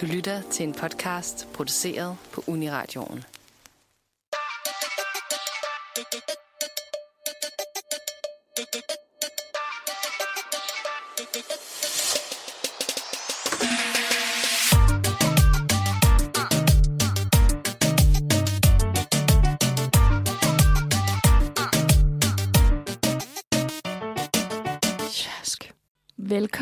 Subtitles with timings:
[0.00, 3.24] Du lytter til en podcast produceret på Uniradioen.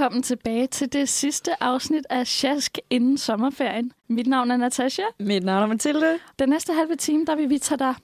[0.02, 3.92] Velkommen tilbage til det sidste afsnit af Sjask inden sommerferien.
[4.08, 5.02] Mit navn er Natasha.
[5.20, 6.18] Mit navn er Mathilde.
[6.38, 7.94] Den næste halve time, der vil vi tage dig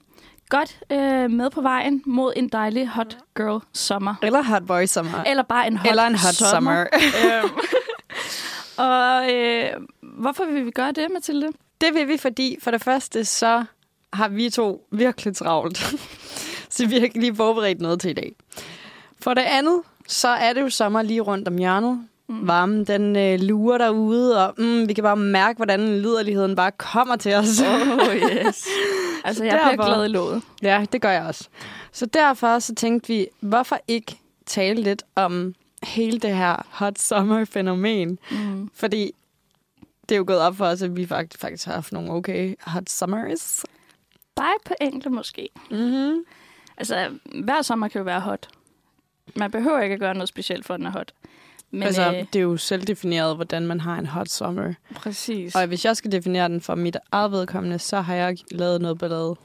[0.49, 4.15] godt øh, med på vejen mod en dejlig hot girl sommer.
[4.23, 5.23] Eller hot boy sommer.
[5.23, 6.81] Eller bare en hot Eller en hot summer.
[6.81, 7.49] Øhm.
[8.87, 9.69] Og øh,
[10.01, 11.47] hvorfor vil vi gøre det, Mathilde?
[11.81, 13.63] Det vil vi, fordi for det første, så
[14.13, 15.77] har vi to virkelig travlt.
[16.69, 18.35] så vi har ikke lige forberedt noget til i dag.
[19.21, 22.05] For det andet, så er det jo sommer lige rundt om hjørnet.
[22.27, 22.47] Mm.
[22.47, 27.15] Varmen, den øh, lurer derude, og mm, vi kan bare mærke, hvordan liderligheden bare kommer
[27.15, 27.61] til os.
[27.61, 28.67] Oh, yes.
[29.23, 30.41] altså, jeg bliver Derfor- glad i låget.
[30.61, 31.47] Ja, det gør jeg også.
[31.91, 35.53] Så derfor så tænkte vi, hvorfor ikke tale lidt om
[35.83, 38.19] hele det her hot summer-fænomen?
[38.31, 38.69] Mm.
[38.73, 39.11] Fordi
[40.09, 42.55] det er jo gået op for os, at vi faktisk, faktisk har haft nogle okay
[42.61, 43.65] hot summers.
[44.35, 45.49] Bare på enkelte måske.
[45.71, 46.23] Mm-hmm.
[46.77, 47.09] Altså,
[47.43, 48.47] hver sommer kan jo være hot.
[49.35, 51.11] Man behøver ikke at gøre noget specielt for, at den er hot.
[51.71, 54.73] Men altså, øh, det er jo selvdefineret, hvordan man har en hot summer.
[54.95, 55.55] præcis.
[55.55, 58.97] Og hvis jeg skal definere den for mit eget vedkommende, så har jeg lavet noget
[58.97, 59.35] ballade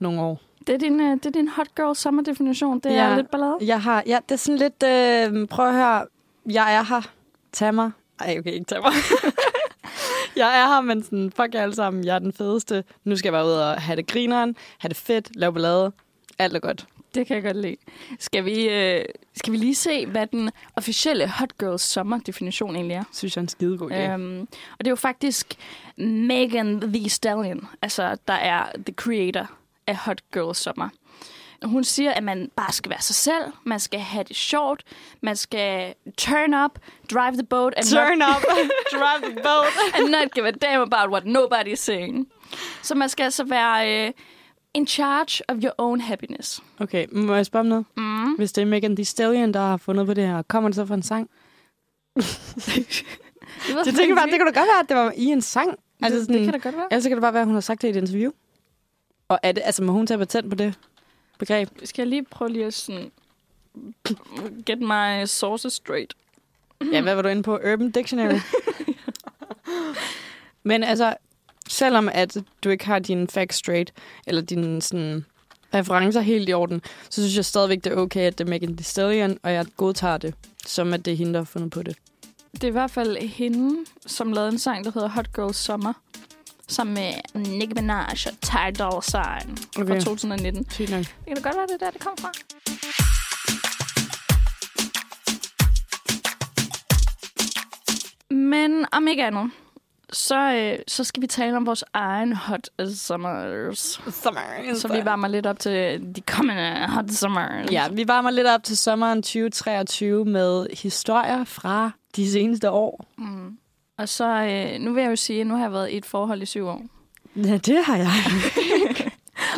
[0.00, 0.40] nogle år.
[0.66, 2.80] Det er din, øh, det er din hot girl sommerdefinition.
[2.80, 3.02] Det Ja.
[3.02, 3.56] er lidt ballade.
[3.60, 6.04] Jeg har, ja, det er sådan lidt, øh, prøv at høre,
[6.50, 7.00] jeg er her,
[7.52, 7.90] tag mig.
[8.20, 8.92] Ej, okay, ikke tag mig.
[10.36, 12.84] jeg er her, men sådan, fuck jer alle sammen, jeg er den fedeste.
[13.04, 15.92] Nu skal jeg bare ud og have det grineren, have det fedt, lave ballade.
[16.38, 16.86] Alt er godt.
[17.14, 17.76] Det kan jeg godt lide.
[18.18, 19.04] Skal vi, øh,
[19.36, 23.04] skal vi lige se, hvad den officielle hot girl sommerdefinition egentlig er?
[23.12, 23.94] Synes jeg er en skidegod idé.
[23.94, 24.40] Øhm,
[24.72, 25.54] og det er jo faktisk
[25.96, 29.50] Megan The Stallion, altså der er the creator
[29.86, 30.88] af Hot Girl Summer.
[31.64, 34.82] Hun siger, at man bare skal være sig selv, man skal have det sjovt,
[35.20, 36.78] man skal turn up,
[37.12, 38.42] drive the boat, and Turn not, up,
[38.98, 39.94] drive the boat.
[39.94, 42.28] and not give a damn about what nobody is saying.
[42.82, 44.12] Så man skal altså være øh,
[44.78, 46.62] in charge of your own happiness.
[46.78, 47.84] Okay, må jeg spørge om noget?
[47.96, 48.34] Mm.
[48.34, 50.86] Hvis det er Megan Thee Stallion, der har fundet på det her, kommer det så
[50.86, 51.30] fra en sang?
[53.66, 55.78] Det, Jeg tænker bare, det kunne da godt være, at det var i en sang.
[56.02, 56.86] Altså det, sådan, det kan da godt være.
[56.90, 58.30] Ellers så kan det bare være, at hun har sagt det i et interview.
[59.28, 60.74] Og er det, altså, må hun tage patent på det
[61.38, 61.68] begreb?
[61.84, 63.10] Skal jeg lige prøve lige at sådan
[64.66, 66.14] get my sources straight?
[66.92, 67.54] Ja, hvad var du inde på?
[67.56, 68.38] Urban Dictionary?
[70.62, 71.14] Men altså,
[71.68, 73.92] selvom at du ikke har dine facts straight,
[74.26, 75.24] eller dine sådan,
[75.74, 78.76] referencer helt i orden, så synes jeg stadigvæk, det er okay, at det er Megan
[78.76, 80.34] Thee Stallion, og jeg godtager det,
[80.66, 81.96] som at det er hende, der har fundet på det.
[82.52, 83.76] Det er i hvert fald hende,
[84.06, 85.92] som lavede en sang, der hedder Hot Girl Summer.
[86.68, 89.88] Sammen med Nicki Minaj og Ty Dolla Sign okay.
[89.88, 90.70] fra 2019.
[90.70, 90.98] Sygt nok.
[90.98, 92.32] Det kan da godt være, det er der, det kommer fra.
[98.30, 99.50] Men om ikke andet,
[100.12, 104.00] så, øh, så skal vi tale om vores egen hot summers.
[104.10, 104.40] Summer.
[104.74, 107.72] Så vi varmer lidt op til de kommende hot summers.
[107.72, 113.04] Ja, vi varmer lidt op til sommeren 2023 med historier fra de seneste år.
[113.18, 113.58] Mm.
[113.98, 116.06] Og så, øh, nu vil jeg jo sige, at nu har jeg været i et
[116.06, 116.82] forhold i syv år.
[117.36, 118.10] Ja, det har jeg.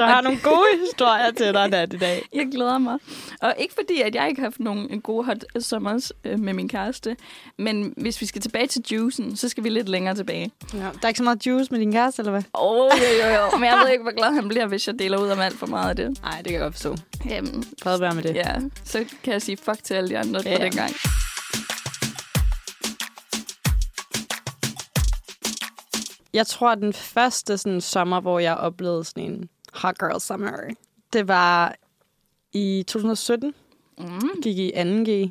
[0.01, 2.23] Så jeg har nogle gode historier til dig, Nat, i dag.
[2.35, 2.99] Jeg glæder mig.
[3.41, 6.69] Og ikke fordi, at jeg ikke har haft nogen gode hot summers øh, med min
[6.69, 7.17] kæreste,
[7.59, 10.51] men hvis vi skal tilbage til juicen, så skal vi lidt længere tilbage.
[10.75, 10.79] Ja.
[10.79, 12.43] Der er ikke så meget juice med din kæreste, eller hvad?
[12.55, 13.51] Åh, oh, jo, jo, jo.
[13.59, 15.67] Men jeg ved ikke, hvor glad han bliver, hvis jeg deler ud om alt for
[15.67, 16.23] meget af det.
[16.23, 16.97] Nej, det kan jeg godt forstå.
[17.29, 18.35] Jamen, Fred være med det.
[18.35, 20.57] ja, så kan jeg sige fuck til alle de andre Ja.
[20.57, 20.93] på den gang.
[26.33, 30.53] Jeg tror, at den første sådan, sommer, hvor jeg oplevede sådan en hot girl summer,
[31.13, 31.77] det var
[32.53, 33.55] i 2017.
[33.99, 34.21] Mm.
[34.43, 35.31] gik i 2G.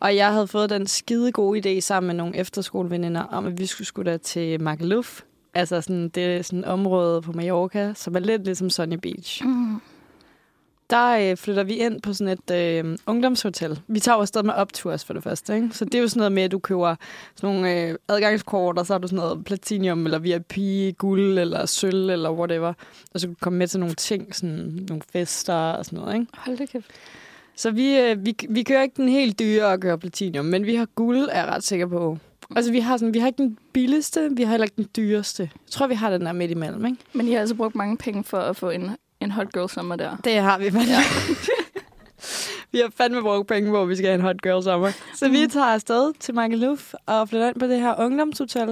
[0.00, 3.66] Og jeg havde fået den skide gode idé sammen med nogle efterskoleveninder om, at vi
[3.66, 5.22] skulle skulle da til Magaluf.
[5.54, 9.44] Altså sådan, det er sådan et område på Mallorca, som er lidt ligesom Sunny Beach.
[9.44, 9.80] Mm.
[10.90, 13.80] Der øh, flytter vi ind på sådan et øh, ungdomshotel.
[13.88, 15.68] Vi tager jo afsted med opturs for det første, ikke?
[15.72, 16.94] Så det er jo sådan noget med, at du køber
[17.36, 20.58] sådan nogle øh, adgangskort, og så har du sådan noget platinum, eller VIP,
[20.98, 22.72] guld, eller sølv, eller whatever.
[23.14, 26.14] Og så kan du komme med til nogle ting, sådan nogle fester og sådan noget,
[26.14, 26.26] ikke?
[26.34, 26.86] Hold da kæft.
[27.56, 30.74] Så vi, øh, vi, vi kører ikke den helt dyre og kører platinum, men vi
[30.74, 32.18] har guld, er jeg ret sikker på.
[32.56, 35.42] Altså, vi har, sådan, vi har ikke den billigste, vi har heller ikke den dyreste.
[35.42, 36.98] Jeg tror, vi har den der midt imellem, ikke?
[37.12, 38.90] Men I har altså brugt mange penge for at få en,
[39.20, 40.16] en hot girl sommer der.
[40.24, 40.92] Det har vi fandme.
[40.92, 41.00] Ja.
[42.72, 44.90] vi har fandme brugt penge at vi skal have en hot girl sommer.
[45.14, 45.32] Så mm.
[45.32, 48.68] vi tager afsted til Magaluf og flytter ind på det her ungdomshotel.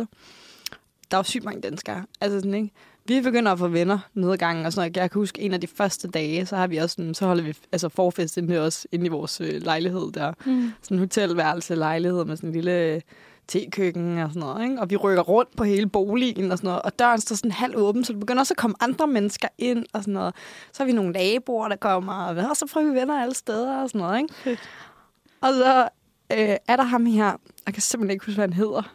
[1.10, 2.04] der er jo sygt mange danskere.
[2.20, 2.70] Altså sådan, ikke?
[3.08, 4.96] Vi begynder at få venner nede ad gangen og sådan noget.
[4.96, 7.42] Jeg kan huske, en af de første dage, så har vi også sådan, så holder
[7.42, 10.32] vi altså forfest inde, også, inde i vores øh, lejlighed der.
[10.46, 10.72] Mm.
[10.82, 13.02] Sådan en hotelværelse lejlighed med sådan en lille
[13.48, 14.64] tekøkken og sådan noget.
[14.64, 14.80] Ikke?
[14.80, 16.82] Og vi rykker rundt på hele boligen og sådan noget.
[16.82, 19.86] Og døren står sådan halv åben, så der begynder også at komme andre mennesker ind
[19.92, 20.34] og sådan noget.
[20.72, 22.12] Så har vi nogle naboer, der kommer,
[22.50, 24.18] og så får vi venner alle steder og sådan noget.
[24.18, 24.34] Ikke?
[24.34, 24.60] Fedt.
[25.40, 25.88] Og så
[26.32, 27.32] øh, er der ham her.
[27.66, 28.92] Jeg kan simpelthen ikke huske, hvad han hedder.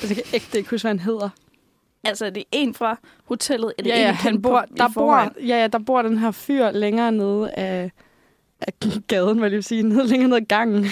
[0.00, 1.28] Altså, jeg kan ægte ikke huske, hvad han hedder.
[2.04, 5.16] Altså, det er en fra hotellet, eller Ja, en, ja, I han bor, der, bor,
[5.40, 7.90] ja, ja, der bor den her fyr længere nede af,
[8.60, 8.72] af
[9.08, 10.86] gaden, hvad jeg vil sige, nede, længere nede ad gangen.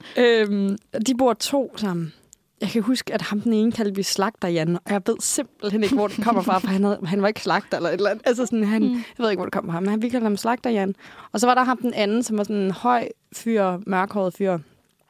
[0.22, 2.12] øhm, de bor to sammen.
[2.60, 5.82] Jeg kan huske, at ham den ene kaldte vi slagter Jan, og jeg ved simpelthen
[5.82, 8.10] ikke, hvor det kommer fra, for han, havde, han var ikke slagter eller et eller
[8.10, 8.26] andet.
[8.26, 8.92] Altså sådan, han, Mm.
[8.94, 10.94] Jeg ved ikke, hvor det kommer fra, men han, vi kaldte ham slagter Jan.
[11.32, 14.52] Og så var der ham den anden, som var sådan en høj fyr, mørkhåret fyr.
[14.52, 14.60] Og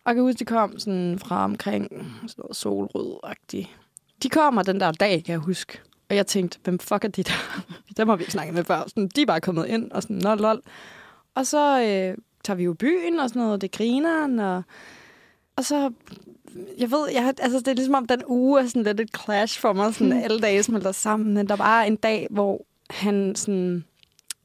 [0.06, 1.88] jeg kan huske, de kom sådan fra omkring
[2.26, 3.68] sådan noget solrød-agtigt.
[4.22, 5.80] De kommer den der dag, kan jeg huske.
[6.10, 7.62] Og jeg tænkte, hvem fuck er de der?
[7.96, 8.82] Dem har vi ikke snakket med før.
[8.86, 10.60] Sådan, de er bare kommet ind, og sådan, lol.
[11.34, 14.62] Og så øh, tager vi jo byen, og sådan noget, det griner, og,
[15.56, 15.92] og så,
[16.78, 19.60] jeg ved, jeg, altså, det er ligesom om den uge er sådan lidt et clash
[19.60, 23.84] for mig, sådan alle dage smelter sammen, men der var en dag, hvor han sådan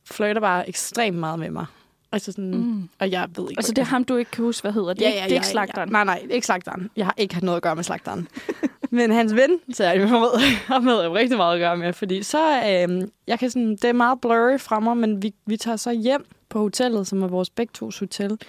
[0.05, 1.65] flirter bare ekstremt meget med mig.
[2.11, 2.57] Altså sådan, mm.
[2.57, 2.89] Mm.
[2.99, 3.59] og jeg ved ikke...
[3.59, 4.93] Altså, det er ham, du ikke kan huske, hvad hedder.
[4.93, 5.89] Det er, ikke, det er ikke slagteren.
[5.89, 5.91] Ja.
[5.91, 6.89] Nej, nej, ikke slagteren.
[6.95, 8.27] Jeg har ikke haft noget at gøre med slagteren.
[8.89, 10.07] Men hans ven, så jeg med,
[10.83, 13.85] havde jeg jo rigtig meget at gøre med, fordi så, øh, jeg kan sådan, det
[13.85, 17.27] er meget blurry fra mig, men vi, vi tager så hjem på hotellet, som er
[17.27, 18.39] vores begge tos hotel,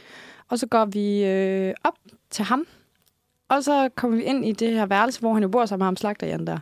[0.49, 1.99] og så går vi øh, op
[2.31, 2.67] til ham,
[3.49, 5.87] og så kommer vi ind i det her værelse, hvor han jo bor sammen med
[5.87, 6.59] ham slagter der.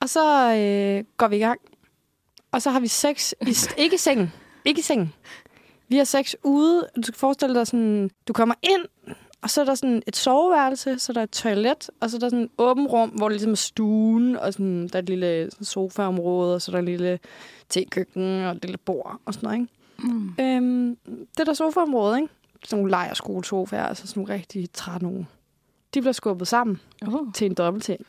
[0.00, 1.60] Og så øh, går vi i gang,
[2.52, 4.32] og så har vi sex, i, ikke i sengen,
[4.64, 5.12] ikke i sengen.
[5.88, 9.64] Vi har sex ude, du skal forestille dig sådan, du kommer ind, og så er
[9.64, 12.50] der sådan et soveværelse, så er der et toilet, og så er der sådan et
[12.58, 16.62] åbent rum, hvor det ligesom er stuen, og sådan, der er et lille sofaområde, og
[16.62, 17.18] så er der et lille
[17.68, 19.72] tekøkken og et lille bord og sådan noget, ikke?
[20.02, 20.34] Mm.
[20.40, 20.96] Øhm,
[21.38, 22.34] det der sofaområde, ikke?
[22.64, 25.26] Sådan nogle lejerskolesofaer, altså sådan nogle rigtig trætte nogle.
[25.94, 27.32] De bliver skubbet sammen Oh.
[27.34, 28.06] til en dobbeltting.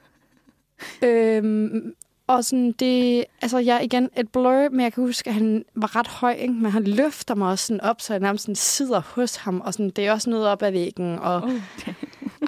[1.02, 1.94] øhm,
[2.26, 5.64] og sådan det, altså jeg er igen et blur, men jeg kan huske, at han
[5.74, 6.54] var ret høj, ikke?
[6.54, 9.72] men han løfter mig også sådan op, så jeg nærmest sådan sidder hos ham, og
[9.74, 11.94] sådan, det er også noget op ad væggen, og Okay.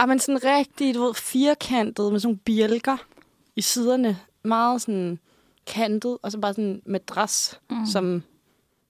[0.01, 2.97] er man sådan rigtig, du ved, firkantet med sådan nogle bjælker
[3.57, 5.19] i siderne, meget sådan
[5.67, 7.87] kantet, og så bare sådan en madras, Mm.
[7.87, 8.23] som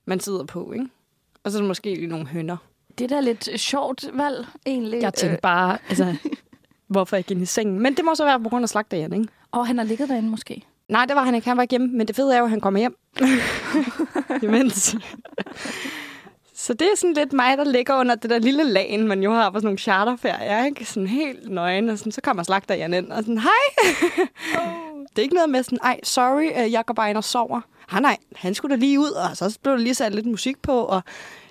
[0.04, 0.86] man sidder på, ikke?
[1.44, 2.56] Og så er der måske lige nogle hønder.
[2.98, 5.02] Det er da lidt sjovt valg, egentlig.
[5.02, 6.16] Jeg tænkte bare, altså,
[6.88, 7.80] hvorfor ikke ind i sengen?
[7.80, 9.28] Men det må så være på grund af slagterjen, ikke?
[9.52, 10.62] Og øh, han har ligget derinde måske.
[10.88, 11.48] Nej, det var han ikke.
[11.48, 12.96] Han var ikke hjemme, men det fede er jo, at han kommer hjem.
[14.42, 14.96] Imens.
[16.54, 19.32] Så det er sådan lidt mig, der ligger under det der lille lagen, man jo
[19.32, 20.84] har på sådan nogle charterferier, ikke?
[20.84, 23.86] Sådan helt nøgen, og sådan, så kommer slagterjen ind, og sådan, hej!
[25.10, 27.60] Det er ikke noget med sådan, ej, sorry, jeg går bare ind og sover.
[27.90, 30.62] Ah, nej, han skulle da lige ud, og så blev der lige sat lidt musik
[30.62, 31.02] på, og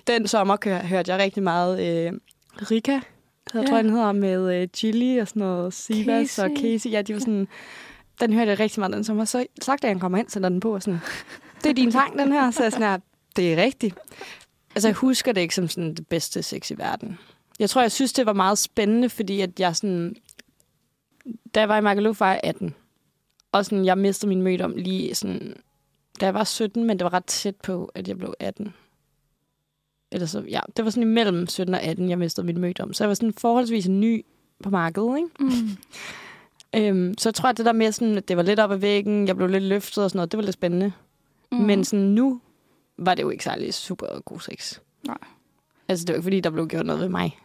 [0.06, 2.12] den sommer hørte jeg rigtig meget øh,
[2.70, 3.02] Rika, jeg
[3.54, 3.66] Ja.
[3.66, 6.62] tror, den hedder, med øh, Chili og sådan noget, Sivas og Casey.
[6.62, 6.90] Casey.
[6.90, 7.48] Ja, de var sådan,
[8.20, 9.24] den hørte jeg rigtig meget den sommer.
[9.24, 11.00] Så sagt, at han kommer ind, sætter den på, og sådan,
[11.64, 12.50] det er din sang, den her.
[12.50, 12.98] Så jeg sådan, her,
[13.36, 13.94] det er rigtigt.
[14.74, 17.18] Altså, jeg husker det ikke som sådan det bedste sex i verden.
[17.58, 20.14] Jeg tror, jeg synes, det var meget spændende, fordi at jeg sådan...
[21.54, 22.74] Da jeg var i Magaluf, var jeg 18.
[23.52, 25.56] Og sådan, jeg mistede min møde om lige sådan...
[26.20, 28.74] Da jeg var 17, men det var ret tæt på, at jeg blev 18.
[30.12, 32.92] Eller så, ja, det var sådan imellem 17 og 18, jeg mistede min møde om.
[32.92, 34.24] Så jeg var sådan forholdsvis ny
[34.62, 35.28] på markedet, ikke?
[35.40, 35.70] Mm.
[36.76, 38.76] Øhm, så jeg tror, at det der med, sådan, at det var lidt op ad
[38.76, 40.92] væggen, jeg blev lidt løftet og sådan noget, det var lidt spændende.
[41.52, 41.58] Mm.
[41.58, 42.40] Men sådan nu
[42.98, 44.78] var det jo ikke særlig super god sex.
[45.06, 45.18] Nej.
[45.88, 47.38] Altså, det var ikke, fordi der blev gjort noget ved mig.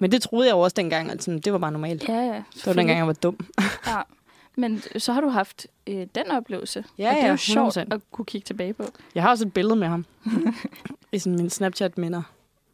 [0.00, 2.08] Men det troede jeg jo også dengang, at sådan, det var bare normalt.
[2.08, 2.42] Ja, ja.
[2.54, 3.38] Det var dengang, jeg var dum.
[3.86, 4.02] Ja.
[4.56, 6.84] Men så har du haft øh, den oplevelse.
[6.98, 7.80] Ja, og det er ja, jo sjovt 100%.
[7.80, 8.84] at kunne kigge tilbage på.
[9.14, 10.06] Jeg har også et billede med ham.
[11.12, 12.22] I sådan min Snapchat-minder,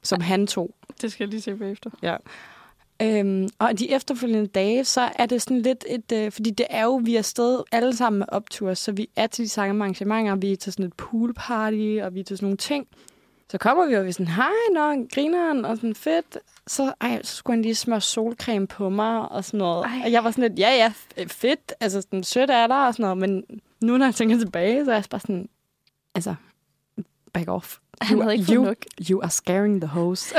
[0.02, 0.70] som han tog.
[1.00, 1.90] Det skal jeg lige se bagefter.
[3.02, 6.12] Øhm, og de efterfølgende dage, så er det sådan lidt et...
[6.12, 9.26] Øh, fordi det er jo, vi er afsted alle sammen med optur, så vi er
[9.26, 12.46] til de samme arrangementer, vi er til sådan et poolparty, og vi er til sådan
[12.46, 12.86] nogle ting.
[13.52, 16.38] Så kommer vi og vi er sådan, hej, nå, grineren, og sådan fedt.
[16.66, 19.84] Så, ej, så skulle han lige smøre solcreme på mig, og sådan noget.
[19.84, 20.00] Ej.
[20.04, 20.92] Og jeg var sådan lidt, ja, ja,
[21.26, 23.18] fedt, altså sådan sødt er der, og sådan noget.
[23.18, 23.44] Men
[23.82, 25.48] nu, når jeg tænker tilbage, så er jeg bare sådan,
[26.14, 26.34] altså,
[27.32, 27.76] back off.
[28.00, 28.76] Han havde ikke fået you, nok.
[29.10, 30.34] You are scaring the host.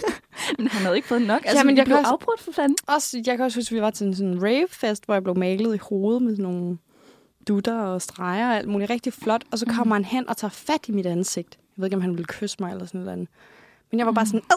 [0.58, 1.40] Men han havde ikke fået nok.
[1.44, 2.76] Altså, Jamen, men jeg blev også- afbrudt for fanden.
[2.86, 5.38] Også, jeg kan også huske, at vi var til en sådan rave-fest, hvor jeg blev
[5.38, 6.78] malet i hovedet med sådan nogle
[7.48, 8.90] dutter og streger og alt muligt.
[8.90, 9.44] Rigtig flot.
[9.52, 11.58] Og så kommer han hen og tager fat i mit ansigt.
[11.78, 13.28] Jeg ved ikke, om han ville kysse mig eller sådan noget.
[13.90, 14.56] Men jeg var bare sådan, Ad,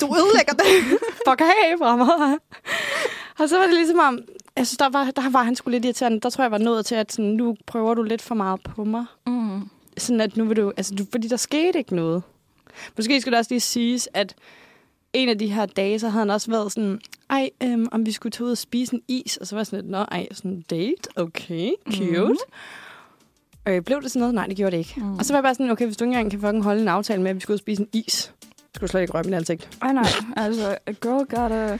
[0.00, 0.98] du ødelægger det.
[1.28, 2.38] Fuck af fra mig.
[3.38, 4.18] og så var det ligesom om,
[4.56, 6.20] altså, der var, der var han sgu lidt irriterende.
[6.20, 8.60] Der tror jeg, jeg var nået til, at sådan, nu prøver du lidt for meget
[8.62, 9.04] på mig.
[9.26, 9.68] Mm.
[9.98, 12.22] Sådan at nu vil du, altså, du, fordi der skete ikke noget.
[12.96, 14.34] Måske skal det også lige siges, at
[15.12, 18.12] en af de her dage, så havde han også været sådan, ej, øhm, om vi
[18.12, 19.36] skulle tage ud og spise en is.
[19.36, 22.28] Og så var jeg sådan lidt, nå, ej, sådan date, okay, cute.
[22.28, 22.36] Mm.
[23.68, 24.34] Øh, blev det sådan noget?
[24.34, 24.94] Nej, det gjorde det ikke.
[24.96, 25.18] Mm.
[25.18, 26.88] Og så var jeg bare sådan, okay, hvis du ikke engang kan fucking holde en
[26.88, 28.32] aftale med, at vi skulle ud og spise en is, så
[28.74, 29.78] skulle du slet ikke røre min ansigt.
[29.82, 30.06] Ej, nej.
[30.36, 31.78] Altså, a girl gotta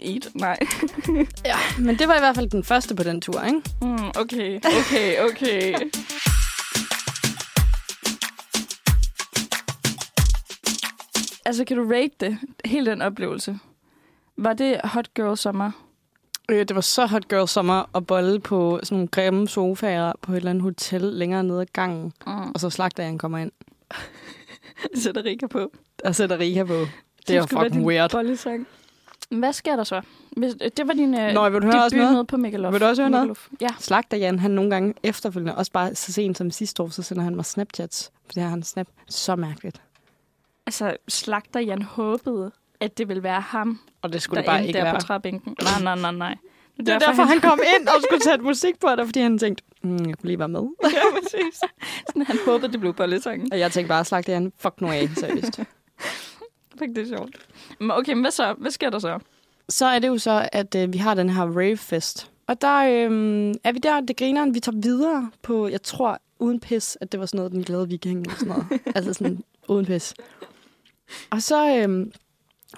[0.00, 0.28] eat.
[0.34, 0.58] Nej.
[1.44, 3.60] Ja, men det var i hvert fald den første på den tur, ikke?
[3.82, 5.74] Mm, okay, okay, okay.
[11.44, 12.38] altså, kan du rate det?
[12.64, 13.58] Hele den oplevelse.
[14.36, 15.70] Var det hot girl sommer?
[16.48, 20.32] Øh, det var så hot girl sommer at bolle på sådan nogle grimme sofaer på
[20.32, 22.12] et eller andet hotel længere nede ad gangen.
[22.26, 22.50] Mm.
[22.50, 23.52] Og så slagter kommer ind
[25.02, 25.72] Sætter Rika på.
[26.04, 26.86] og sætter Rika på.
[27.28, 28.10] Det er fucking weird.
[28.10, 28.66] Bollesang.
[29.30, 30.00] Hvad sker der så?
[30.36, 32.26] Hvis, det var din øh, Nå, vil du høre også noget?
[32.26, 32.72] på Mikkalof.
[32.72, 33.38] Vil du også høre noget?
[33.60, 33.68] Ja.
[33.78, 37.22] Slagter Jan, han nogle gange efterfølgende, også bare så sent som sidste år, så sender
[37.22, 38.10] han mig Snapchats.
[38.26, 38.86] For det har han snap.
[39.08, 39.82] Så mærkeligt.
[40.66, 42.52] Altså, slagter Jan håbede,
[42.84, 44.94] at det ville være ham, Og det der skulle det bare ikke der være.
[44.94, 45.56] på træbænken.
[45.62, 46.36] Nej, nej, nej, nej.
[46.76, 49.64] Det er derfor, han kom ind og skulle sætte musik på det, fordi han tænkte,
[49.82, 50.60] mm, jeg kunne lige være med.
[50.82, 50.88] ja,
[51.20, 51.60] præcis.
[52.06, 53.52] Sådan, han håbede, det blev bollesangen.
[53.52, 55.60] Og jeg tænkte bare, slagter Jan, fuck nu af, seriøst.
[56.78, 57.36] Det er sjovt.
[57.80, 58.54] Men okay, men hvad så?
[58.58, 59.18] Hvad sker der så?
[59.68, 62.30] så er det jo så, at øh, vi har den her ravefest.
[62.46, 66.60] Og der øh, er vi der, det griner, vi tager videre på, jeg tror, uden
[66.60, 68.66] pis, at det var sådan noget, den glade viking eller sådan noget.
[68.96, 70.14] altså sådan, uden pis.
[71.30, 72.06] Og så øh,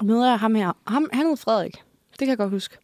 [0.03, 0.73] møder jeg ham her.
[0.87, 1.83] Ham, han hed Frederik.
[2.11, 2.77] Det kan jeg godt huske.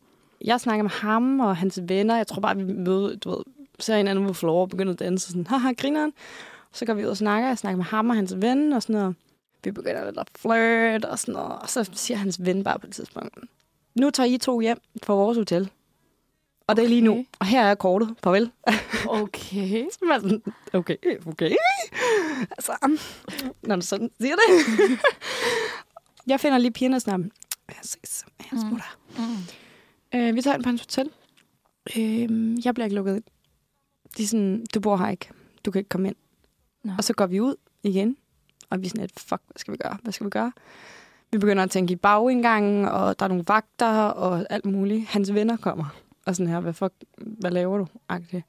[0.44, 2.16] Jeg snakker med ham og hans venner.
[2.16, 3.44] Jeg tror bare, vi møder, du ved,
[3.78, 5.28] ser hinanden på floor og begynder at danse.
[5.28, 6.12] Sådan, haha, grineren.
[6.72, 7.48] Så går vi ud og snakker.
[7.48, 9.14] Jeg snakker med ham og hans ven og sådan noget.
[9.64, 11.52] Vi begynder lidt at flirt og sådan noget.
[11.62, 13.38] Og så siger hans ven bare på et tidspunkt,
[13.94, 15.70] nu tager I to hjem fra vores hotel.
[16.66, 17.24] Og det er lige nu.
[17.38, 18.14] Og her er kortet.
[18.24, 18.50] Farvel.
[19.06, 19.84] Okay.
[19.92, 20.42] Så jeg sådan,
[20.72, 21.50] okay, okay.
[22.50, 22.98] Altså,
[23.62, 24.64] når du sådan siger det.
[26.26, 27.20] jeg finder lige pigerne snart.
[27.68, 28.24] Jeg ses.
[28.38, 28.98] Jeg smutter.
[29.18, 30.20] Mm.
[30.20, 31.10] Øh, vi tager ind på hans hotel.
[31.96, 33.24] Øh, jeg bliver ikke lukket ind.
[34.16, 35.28] De er sådan, du bor her ikke.
[35.64, 36.16] Du kan ikke komme ind.
[36.84, 36.92] Nå.
[36.98, 38.16] Og så går vi ud igen.
[38.70, 39.96] Og vi er sådan lidt, fuck, hvad skal vi gøre?
[40.02, 40.52] Hvad skal vi gøre?
[41.32, 45.06] Vi begynder at tænke i bagindgangen, og der er nogle vagter og alt muligt.
[45.06, 45.84] Hans venner kommer.
[46.26, 47.86] Og sådan her, hvad, fuck, hvad laver du?
[48.08, 48.44] Agtigt.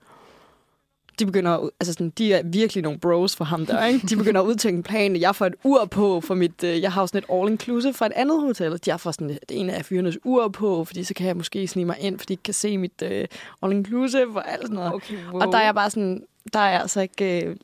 [1.19, 4.07] De begynder, altså sådan, de er virkelig nogle bros for ham der, ikke?
[4.07, 5.15] De begynder at udtænke en plan.
[5.15, 8.05] Jeg får et ur på for mit, øh, jeg har jo sådan et all-inclusive fra
[8.05, 8.79] et andet hotel.
[8.87, 11.85] Jeg får sådan et, en af fyrenes ur på, fordi så kan jeg måske snige
[11.85, 13.27] mig ind, fordi de kan se mit øh,
[13.65, 14.93] all-inclusive og alt sådan noget.
[14.93, 15.41] Okay, wow.
[15.41, 17.55] Og der er jeg bare sådan, der er jeg altså ikke øh,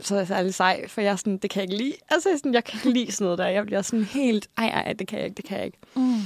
[0.00, 1.94] så er særlig sej, for jeg er sådan, det kan jeg ikke lide.
[2.08, 3.46] Altså, sådan, jeg kan ikke lide sådan noget der.
[3.46, 5.78] Jeg bliver sådan helt, ej, ej, det kan jeg ikke, det kan jeg ikke.
[5.94, 6.20] Mm.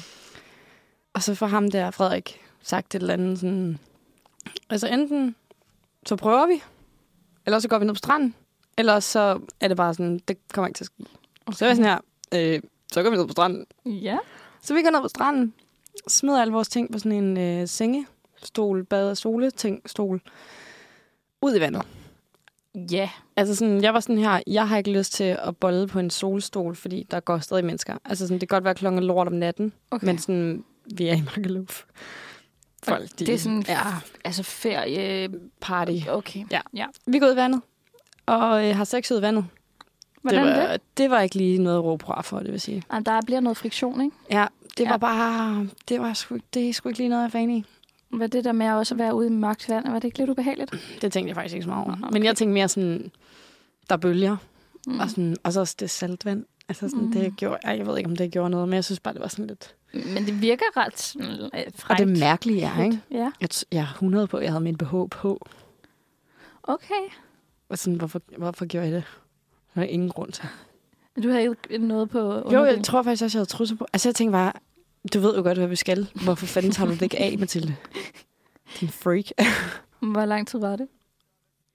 [1.15, 3.79] Og så får ham der, Frederik, sagt et eller andet sådan,
[4.71, 5.35] altså enten
[6.07, 6.63] så prøver vi,
[7.47, 8.35] eller så går vi ned på stranden,
[8.79, 11.05] eller så er det bare sådan, det kommer ikke til at ske.
[11.47, 11.57] Okay.
[11.57, 11.99] Så er jeg sådan her,
[12.55, 12.61] øh,
[12.93, 13.67] så går vi ned på stranden.
[13.87, 14.19] Ja.
[14.63, 15.55] Så vi går ned på stranden,
[16.09, 20.21] smider alle vores ting på sådan en øh, sengestol, bad, sole, ting, stol,
[21.43, 21.83] ud i vandet.
[22.75, 23.11] Ja.
[23.37, 26.11] Altså sådan, jeg var sådan her, jeg har ikke lyst til at bolle på en
[26.11, 27.99] solstol, fordi der går stadig mennesker.
[28.05, 30.07] Altså sådan, det kan godt være klokken lort om natten, Okay.
[30.07, 31.85] men sådan, vi er i Magaluf.
[32.83, 33.79] Folk, de, det er sådan ja,
[34.25, 35.29] Altså ferie...
[35.61, 35.93] party.
[36.09, 36.45] Okay.
[36.51, 36.61] Ja.
[36.75, 36.87] ja.
[37.07, 37.61] Vi går ud i vandet,
[38.27, 39.47] og øh, har sex ud i vandet.
[40.23, 40.69] Hvordan det det?
[40.69, 41.11] var, det?
[41.11, 42.83] var ikke lige noget at råbe for, det vil sige.
[42.91, 44.17] Ah, der bliver noget friktion, ikke?
[44.31, 44.47] Ja,
[44.79, 44.89] det Ja.
[44.91, 47.65] var bare, det var sgu, det er sgu ikke lige noget, jeg er fan i.
[48.09, 50.31] Hvad det der med også at være ude i mørkt vand, var det ikke lidt
[50.31, 50.71] ubehageligt?
[51.03, 51.97] Det tænkte jeg faktisk ikke så meget over.
[52.03, 52.13] Okay.
[52.13, 53.11] Men jeg tænkte mere sådan,
[53.89, 54.37] der er bølger,
[54.87, 55.01] Mm.
[55.01, 56.45] og, sådan, og så også det saltvand.
[56.69, 57.13] Altså sådan, Mm.
[57.13, 59.29] det gjorde, jeg ved ikke, om det gjorde noget, men jeg synes bare, det var
[59.29, 59.75] sådan lidt...
[59.93, 62.01] Men det virker ret sådan, øh, frækt.
[62.01, 63.01] Og det mærkelige er, ikke?
[63.11, 65.47] Ja, Jeg, t- jeg er 100 på, at jeg havde min BH på.
[66.63, 67.05] okay.
[67.69, 69.05] Og sådan, hvorfor, hvorfor gjorde jeg det?
[69.75, 70.45] Der er ingen grund til.
[71.23, 72.19] Du havde ikke noget på
[72.53, 73.87] Jo, jeg tror faktisk også, jeg havde trusser på.
[73.93, 74.53] Altså, jeg tænkte bare,
[75.15, 76.09] du ved jo godt, hvad vi skal.
[76.25, 77.77] Hvorfor fanden tager du det ikke af, Mathilde?
[78.81, 79.25] Din freak.
[80.01, 80.89] Hvor lang tid var det?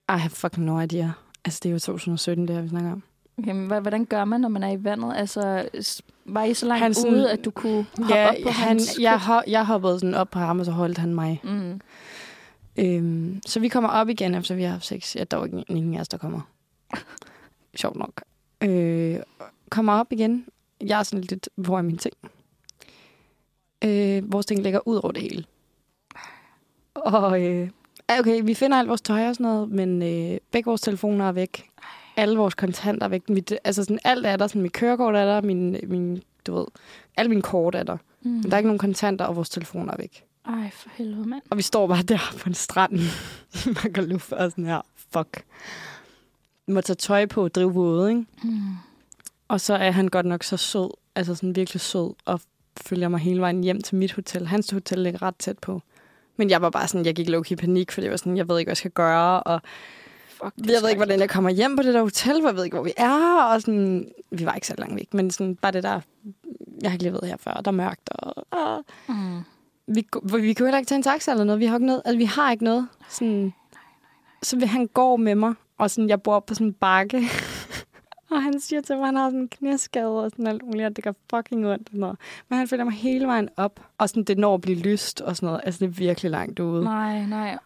[0.08, 1.10] I have fucking no idea.
[1.44, 3.02] Altså, det er jo 2017, det her, vi snakker om.
[3.38, 5.12] Okay, men hvordan gør man, når man er i vandet?
[5.16, 5.68] Altså,
[6.24, 8.68] var I så langt Han sådan- ude, at du kunne hoppe Ja, op på han,
[8.68, 11.40] hans jeg, ho- jeg hoppede sådan op på ham, og så holdt han mig.
[11.44, 11.80] Mm.
[12.78, 15.16] Øhm, så vi kommer op igen, efter vi har haft sex.
[15.16, 16.40] Ja, der var ikke ingen af os, der kommer.
[17.80, 18.22] Sjovt nok.
[18.60, 19.16] Øh,
[19.70, 20.46] kommer op igen.
[20.80, 22.14] Jeg er sådan lidt, hvor er mine ting?
[23.84, 25.44] Øh, vores ting ligger ud over det hele.
[26.94, 27.68] Og øh,
[28.20, 31.32] okay, vi finder alt vores tøj og sådan noget, men øh, begge vores telefoner er
[31.32, 31.70] væk.
[32.16, 33.28] Alle vores kontanter er væk.
[33.28, 34.46] Mit, altså sådan, alt er der.
[34.46, 36.66] Sådan, mit kørekort er der, min, min, du ved,
[37.16, 37.96] alle mine kort er der.
[38.22, 38.30] Mm.
[38.30, 40.24] Men der er ikke nogen kontanter, og vores telefoner er væk.
[40.48, 41.42] Ej, for helvede, mand.
[41.50, 42.98] Og vi står bare der på en strand
[43.54, 44.80] i Magaluf og sådan her,
[45.12, 45.44] fuck.
[46.68, 48.24] Må tage tøj på og drive våde, ikke?
[48.42, 48.60] Mm.
[49.48, 52.40] Og så er han godt nok så sød, altså sådan virkelig sød, og
[52.80, 54.46] følger mig hele vejen hjem til mit hotel.
[54.46, 55.82] Hans hotel ligger ret tæt på.
[56.36, 58.48] Men jeg var bare sådan, jeg gik low i panik, for det var sådan, jeg
[58.48, 59.62] ved ikke, hvad jeg skal gøre, og
[60.36, 62.64] Fuck, jeg ved ikke, hvordan jeg kommer hjem på det der hotel, for jeg ved
[62.64, 65.72] ikke, hvor vi er, og sådan, vi var ikke så langt væk, men sådan, bare
[65.72, 66.00] det der,
[66.82, 69.38] jeg har ikke lige været her før, der er mørkt, og, og Mm.
[69.86, 70.06] vi,
[70.40, 72.24] vi kunne heller ikke tage en taxa eller noget, vi har ikke noget, altså vi
[72.24, 73.52] har ikke noget, sådan,
[74.42, 77.22] så vil han gå med mig, og sådan, jeg bor på sådan en bakke,
[78.30, 80.86] og han siger til mig, at han har sådan en knæskade og sådan alt muligt,
[80.86, 81.88] og det gør fucking ondt.
[81.92, 82.16] Og noget.
[82.48, 85.36] Men han følger mig hele vejen op, og sådan, det når at blive lyst og
[85.36, 85.60] sådan noget.
[85.64, 86.84] Altså, det er virkelig langt ude.
[86.84, 87.58] Nej, nej.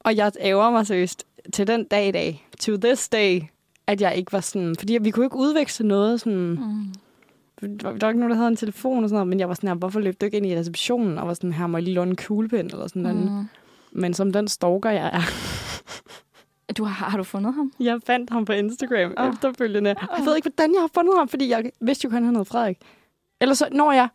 [0.00, 3.42] Og jeg ærger mig seriøst til den dag i dag, to this day,
[3.86, 4.76] at jeg ikke var sådan...
[4.78, 6.38] Fordi vi kunne ikke udveksle noget sådan...
[6.38, 6.94] Mm.
[7.78, 9.68] Der var ikke nogen, der havde en telefon og sådan noget, men jeg var sådan
[9.68, 11.18] her, hvorfor løb du ikke ind i receptionen?
[11.18, 13.16] Og var sådan her, må jeg lige låne en kuglepen eller sådan noget.
[13.16, 13.48] Mm.
[13.92, 15.20] Men som den stalker, jeg er,
[16.76, 17.72] Du har, har du fundet ham?
[17.80, 19.28] jeg fandt ham på Instagram oh.
[19.28, 19.90] efterfølgende.
[19.90, 22.36] Og jeg ved ikke, hvordan jeg har fundet ham, fordi jeg vidste jo, at han
[22.36, 22.78] hed Frederik.
[23.40, 24.08] Eller så, når jeg...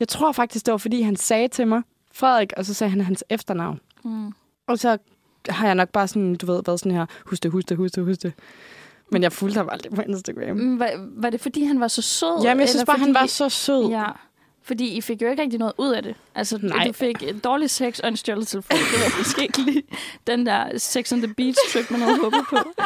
[0.00, 1.82] Jeg tror faktisk, det var, fordi han sagde til mig,
[2.12, 3.80] Frederik, og så sagde han hans efternavn.
[4.04, 4.32] Mm.
[4.66, 4.98] Og så
[5.48, 7.94] har jeg nok bare sådan, du ved, været sådan her, husk det, husk det, husk
[7.96, 8.32] det, husk det.
[9.10, 10.56] Men jeg fulgte ham aldrig på Instagram.
[10.56, 12.40] Mm, Var, var det, fordi han var så sød?
[12.42, 13.88] Jamen, jeg synes bare, han fordi- var så sød.
[13.90, 14.04] Ja,
[14.62, 16.14] fordi I fik jo ikke rigtig noget ud af det.
[16.34, 16.86] Altså, Nej.
[16.86, 18.76] du fik en dårlig sex og en stjålet telefon.
[18.78, 19.82] Det var måske ikke lige
[20.26, 22.56] den der Sex on the Beach trip, man havde håbet på.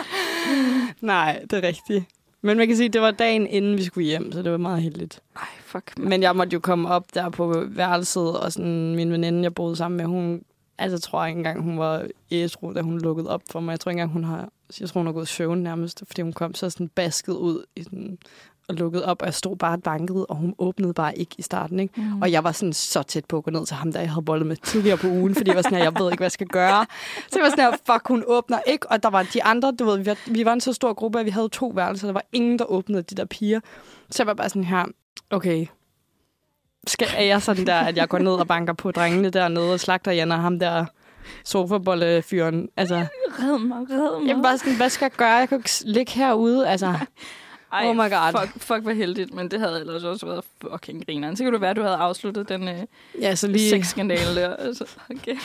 [1.01, 2.05] Nej, det er rigtigt.
[2.43, 4.59] Men man kan sige, at det var dagen inden vi skulle hjem, så det var
[4.59, 5.21] meget heldigt.
[5.37, 5.99] Ej, fuck.
[5.99, 9.77] Men jeg måtte jo komme op der på værelset, og sådan min veninde, jeg boede
[9.77, 10.43] sammen med, hun,
[10.79, 13.73] altså tror jeg ikke engang, hun var æsru, da hun lukkede op for mig.
[13.73, 14.49] Jeg tror ikke engang, hun har,
[14.81, 17.83] jeg tror, hun har gået søvn nærmest, fordi hun kom så sådan basket ud i
[17.83, 18.19] sådan,
[18.69, 21.43] og lukkede op, og jeg stod bare og bankede, og hun åbnede bare ikke i
[21.43, 22.01] starten, ikke?
[22.01, 22.23] Mm.
[22.23, 24.25] Og jeg var sådan så tæt på at gå ned til ham, der jeg havde
[24.25, 26.33] boldet med tidligere på ugen, fordi jeg var sådan her, jeg ved ikke, hvad jeg
[26.33, 26.87] skal gøre.
[27.31, 28.91] Så jeg var sådan her, fuck, hun åbner ikke.
[28.91, 31.21] Og der var de andre, du ved, vi var, vi var en så stor gruppe,
[31.21, 32.07] at vi havde to værelser.
[32.07, 33.61] Der var ingen, der åbnede de der piger.
[34.11, 34.85] Så jeg var bare sådan her,
[35.31, 35.67] okay,
[36.87, 39.81] skal, er jeg sådan der, at jeg går ned og banker på drengene dernede og
[39.81, 40.85] slagter Jan og ham der
[41.45, 42.69] sofabollefyren.
[42.77, 43.07] Altså,
[43.39, 44.29] Red mig, red mig.
[44.29, 45.29] jeg bare sådan, hvad skal jeg gøre?
[45.33, 46.69] Jeg kan ikke ligge herude.
[46.69, 46.95] Altså,
[47.73, 48.41] Ej, Oh my god.
[48.41, 51.37] Fuck, fuck, hvor heldigt, men det havde ellers også været fucking grineren.
[51.37, 52.75] Så kunne det være, at du havde afsluttet den øh,
[53.21, 54.57] ja, så lige sexskandale der.
[54.57, 55.37] Altså, okay.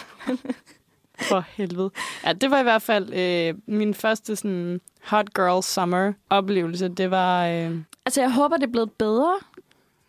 [1.21, 1.91] for helvede.
[2.25, 6.87] Ja, det var i hvert fald øh, min første sådan hot girl summer oplevelse.
[6.87, 7.71] Det var, øh,
[8.05, 9.33] Altså, jeg håber, det er blevet bedre.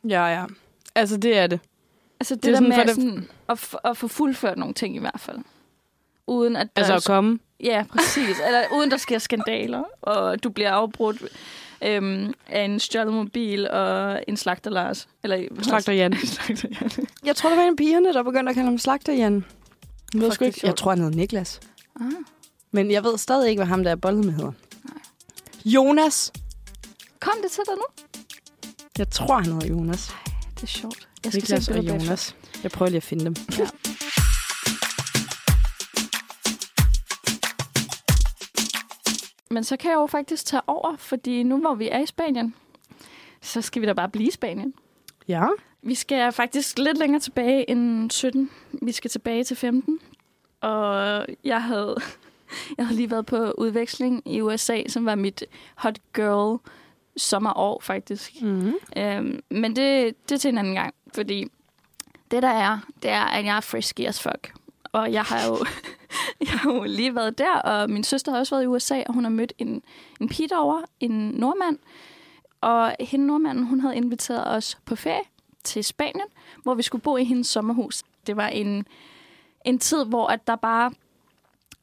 [0.08, 0.44] ja, ja.
[0.94, 1.60] Altså, det er det.
[2.20, 4.58] Altså, det, Det er der sådan, med for det- sådan, at, f- at få fuldført
[4.58, 5.38] nogle ting i hvert fald.
[6.26, 7.38] Uden at der Altså at komme.
[7.60, 8.36] Ja, præcis.
[8.46, 11.22] Eller uden der sker skandaler, og du bliver afbrudt
[11.82, 15.08] øhm, af en stjålet mobil og en slagter Lars.
[15.22, 16.16] Eller Slagter Jan.
[16.26, 16.90] slagter Jan.
[17.24, 19.44] Jeg tror, det var en af pigerne, der begyndte at kalde ham Slagter Jan.
[20.14, 20.66] Jeg, ved sgu det ikke.
[20.66, 21.60] jeg tror, han hedder Niklas.
[22.00, 22.06] Ah.
[22.70, 24.52] Men jeg ved stadig ikke, hvad ham der er boldet med hedder.
[25.64, 26.32] Jonas.
[27.20, 27.84] Kom det til dig nu?
[28.98, 30.10] Jeg tror, han hedder Jonas.
[30.62, 31.08] Det er sjovt.
[31.24, 31.84] Jeg skal Niklas se og.
[31.84, 32.36] Jonas.
[32.62, 33.34] Jeg prøver lige at finde dem.
[33.58, 33.66] Ja.
[39.50, 42.54] Men så kan jeg jo faktisk tage over, fordi nu hvor vi er i Spanien,
[43.40, 44.74] så skal vi da bare blive i Spanien.
[45.28, 45.46] Ja.
[45.82, 48.50] Vi skal faktisk lidt længere tilbage end 17.
[48.82, 49.98] Vi skal tilbage til 15.
[50.60, 51.96] Og jeg havde,
[52.78, 55.44] jeg havde lige været på udveksling i USA, som var mit
[55.74, 56.60] hot girl
[57.16, 58.42] sommerår faktisk.
[58.42, 58.74] Mm-hmm.
[58.96, 61.46] Øhm, men det, det er til en anden gang, fordi
[62.30, 64.54] det der er, det er, at jeg er frisky as fuck.
[64.92, 65.58] Og jeg har jo,
[66.46, 69.14] jeg har jo lige været der, og min søster har også været i USA, og
[69.14, 69.82] hun har mødt en,
[70.20, 71.78] en pige derovre, en nordmand.
[72.60, 75.22] Og hende nordmanden, hun havde inviteret os på ferie
[75.64, 76.26] til Spanien,
[76.62, 78.02] hvor vi skulle bo i hendes sommerhus.
[78.26, 78.86] Det var en,
[79.64, 80.92] en tid, hvor at der bare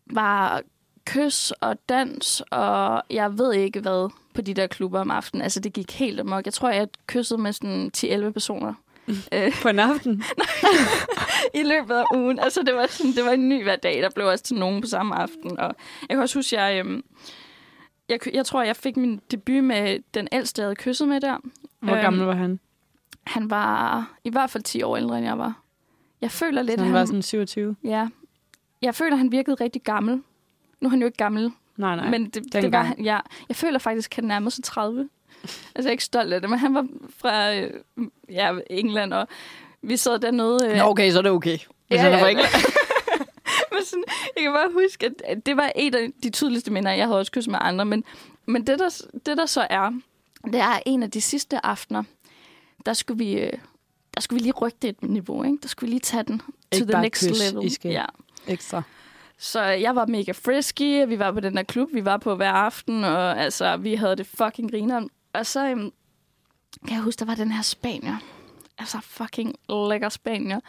[0.05, 0.61] var
[1.05, 5.41] kys og dans, og jeg ved ikke hvad på de der klubber om aftenen.
[5.41, 6.45] Altså, det gik helt amok.
[6.45, 8.73] Jeg tror, jeg kyssede med sådan 10-11 personer
[9.61, 10.23] På en aften.
[11.59, 12.39] i løbet af ugen.
[12.39, 14.01] Altså, det var, sådan, det var en ny hver dag.
[14.01, 15.59] Der blev også til nogen på samme aften.
[15.59, 17.03] Og jeg kan også huske, jeg, øhm,
[18.09, 21.37] jeg, jeg tror, jeg fik min debut med den ældste, jeg havde kysset med der.
[21.79, 22.59] Hvor Øhm, gammel var han?
[23.23, 25.61] Han var i hvert fald 10 år ældre, end jeg var.
[26.21, 27.75] Jeg føler lidt, Så han var sådan 27?
[27.83, 28.07] Ja.
[28.81, 30.21] Jeg føler, han virkede rigtig gammel.
[30.81, 32.09] Nu er han jo ikke gammel, Nej, nej.
[32.09, 33.19] men det, det var ja.
[33.49, 35.09] Jeg føler faktisk, at han nærmede sig 30.
[35.41, 36.87] Altså, jeg er ikke stolt af det, men han var
[37.17, 37.69] fra øh,
[38.29, 39.27] ja, England, og
[39.81, 40.57] vi sad dernede...
[40.69, 41.57] Øh, Nå, okay, så er det okay.
[41.57, 42.23] Hvis Ja, han er ja.
[42.23, 42.49] fra England.
[43.71, 44.03] men sådan,
[44.35, 46.91] jeg kan bare huske, at- at det var et af de tydeligste minder.
[46.91, 48.03] Jeg havde også kysset med andre, men,
[48.45, 49.91] men det, der, det, der så er,
[50.45, 52.03] det er en af de sidste aftener,
[52.85, 53.53] der skulle vi, øh,
[54.15, 55.57] der skulle vi lige rykke det et niveau, ikke?
[55.61, 57.65] Der skulle vi lige tage den to Ikke the bare next kys, level.
[57.65, 58.05] I skal- Ja.
[58.47, 58.81] Ekstra.
[59.41, 62.51] Så jeg var mega frisky, vi var på den der klub, vi var på hver
[62.51, 65.01] aften, og altså, vi havde det fucking griner.
[65.33, 65.91] Og så øhm,
[66.87, 68.17] kan jeg huske, der var den her spanier.
[68.77, 70.59] Altså fucking lækker spanier.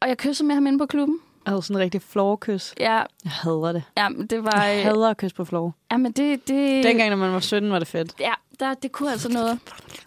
[0.00, 1.18] Og jeg kyssede med ham inde på klubben.
[1.46, 2.74] Jeg havde sådan en rigtig floorkys.
[2.80, 2.92] Ja,
[3.24, 3.82] Jeg hader det.
[3.96, 4.64] ja men det var...
[4.64, 5.74] Jeg Øh, hader at kysse på floor.
[5.92, 6.48] ja, men det...
[6.48, 8.14] det Dengang, når man var 17, var det fedt.
[8.20, 9.50] Ja, der, det kunne altså noget.
[9.50, 9.58] Og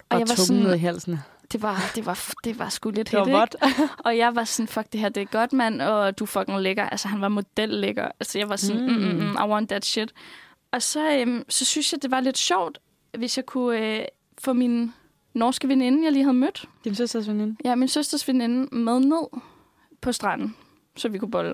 [0.10, 1.20] Og jeg var ned i sådan, halsen.
[1.52, 3.56] Det var, det var, det var sgu lidt vådt.
[4.06, 6.84] Og jeg var sådan, fuck det her, det er godt, mand, og du fucking lækker.
[6.90, 8.08] Altså, han var modellækker.
[8.20, 8.94] Altså, jeg var sådan, mm.
[8.94, 10.14] Mm, mm, I want that shit.
[10.72, 12.80] Og så, øhm, så synes jeg, det var lidt sjovt,
[13.18, 14.06] hvis jeg kunne øh,
[14.38, 14.94] få min
[15.34, 17.56] norske veninde, jeg lige havde mødt, Din søsters veninde.
[17.66, 19.42] ja, min søsters veninde, med ned
[20.02, 20.56] på stranden,
[20.96, 21.54] så vi kunne bolle.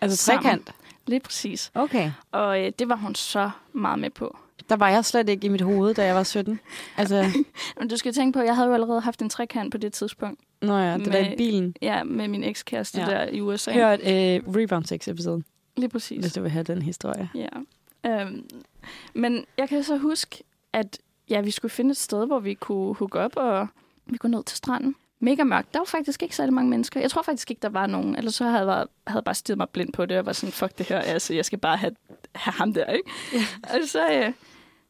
[0.00, 0.42] Altså Sammen.
[0.42, 0.72] trekant.
[1.06, 1.70] Lige præcis.
[1.74, 2.10] Okay.
[2.32, 4.38] Og øh, det var hun så meget med på.
[4.68, 6.60] Der var jeg slet ikke i mit hoved, da jeg var 17.
[6.96, 7.24] Altså,
[7.78, 9.92] Men du skal tænke på, at jeg havde jo allerede haft en trekant på det
[9.92, 10.40] tidspunkt.
[10.62, 11.74] nå ja, det der i Med- bilen.
[11.82, 13.06] Ja, med min ekskæreste Ja.
[13.06, 13.72] der i USA.
[13.72, 15.42] Hør et øh, Rebound sex episode,
[15.76, 16.20] Lige præcis.
[16.20, 17.30] hvis du vil have den historie.
[17.34, 17.48] Ja.
[18.06, 18.44] Øhm,
[19.14, 20.98] men jeg kan så huske, at
[21.30, 23.66] ja, vi skulle finde et sted, hvor vi kunne hook op, og
[24.06, 24.94] vi kunne ned til stranden.
[25.24, 25.72] Mega mørkt.
[25.74, 27.00] Der var faktisk ikke særlig mange mennesker.
[27.00, 28.16] Jeg tror faktisk ikke, der var nogen.
[28.16, 30.78] Ellers så havde jeg, havde bare stirret mig blind på det, og var sådan, fuck
[30.78, 31.96] det her, altså, jeg skal bare have,
[32.34, 33.10] have ham der, ikke?
[33.32, 33.44] Ja.
[33.62, 34.32] Og så, øh,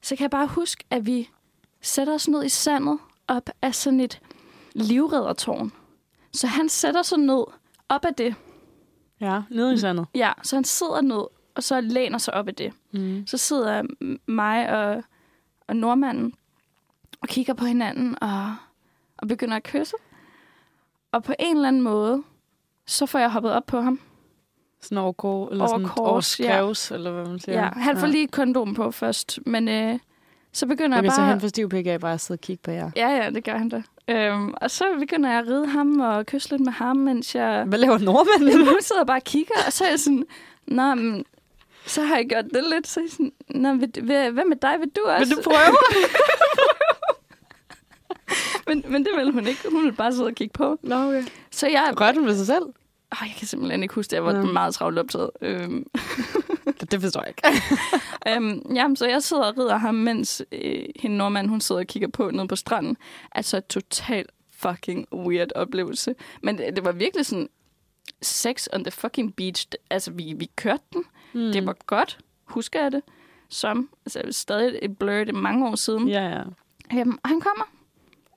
[0.03, 1.31] så kan jeg bare huske, at vi
[1.81, 4.21] sætter os ned i sandet op af sådan et
[4.75, 5.73] livreddertårn.
[6.33, 7.45] Så han sætter sig ned
[7.89, 8.35] op af det.
[9.21, 10.07] Ja, nede i sandet.
[10.15, 12.73] Ja, så han sidder ned, og så læner sig op af det.
[12.93, 13.27] Mm.
[13.27, 13.83] Så sidder
[14.27, 15.05] mig og,
[15.69, 16.35] og nordmanden
[17.21, 18.57] og kigger på hinanden og,
[19.17, 19.97] og begynder at kysse.
[21.15, 22.23] Og på en eller anden måde,
[22.87, 24.01] så får jeg hoppet op på ham.
[24.81, 26.45] Sådan over, kor, eller Over sådan kors, ja.
[26.45, 27.59] skrevs, eller hvad man siger.
[27.59, 29.99] Ja, han får lige kondom på først, men øh,
[30.53, 31.29] så begynder Okay, jeg så bare...
[31.29, 32.91] han får stiv pik af bare at sidde og kigge på jer.
[32.97, 33.83] Ja, ja, det gør han da.
[34.09, 37.65] Øhm, og så begynder jeg at ride ham og kysse lidt med ham, mens jeg...
[37.65, 38.67] Hvad laver nordmanden?
[38.67, 40.27] Hun sidder bare og kigger, og så er jeg sådan...
[40.67, 41.25] Nå, men,
[41.87, 42.87] så har jeg gjort det lidt.
[42.87, 44.75] Så er jeg sådan, Nå, vil, vil, hvad med dig?
[44.81, 45.35] Vil du også?
[45.35, 45.77] Vil du prøve?
[48.67, 49.61] men, men det vil hun ikke.
[49.71, 50.79] Hun vil bare sidde og kigge på.
[50.83, 51.25] Nå, okay.
[51.51, 51.95] Så jeg...
[52.01, 52.65] Rørte hun ved sig selv?
[53.13, 54.17] Oh, jeg kan simpelthen ikke huske det.
[54.17, 54.53] Jeg var Nå.
[54.53, 55.31] meget travlt optaget.
[55.41, 55.87] Øhm,
[56.81, 57.43] Det, det forstår jeg ikke.
[58.37, 61.87] øhm, jamen, så jeg sidder og rider ham, mens øh, hende nordmand, hun sidder og
[61.87, 62.97] kigger på nede på stranden.
[63.33, 66.15] Altså, et totalt fucking weird oplevelse.
[66.43, 67.49] Men det, det var virkelig sådan
[68.23, 69.67] sex on the fucking beach.
[69.91, 71.05] Altså, vi, vi kørte den.
[71.33, 71.53] Mm.
[71.53, 72.19] Det var godt.
[72.45, 73.03] Husker jeg det?
[73.49, 76.09] Som, altså, stadig et blur, det er mange år siden.
[76.09, 76.43] Ja, ja.
[77.01, 77.65] Øhm, og han kommer.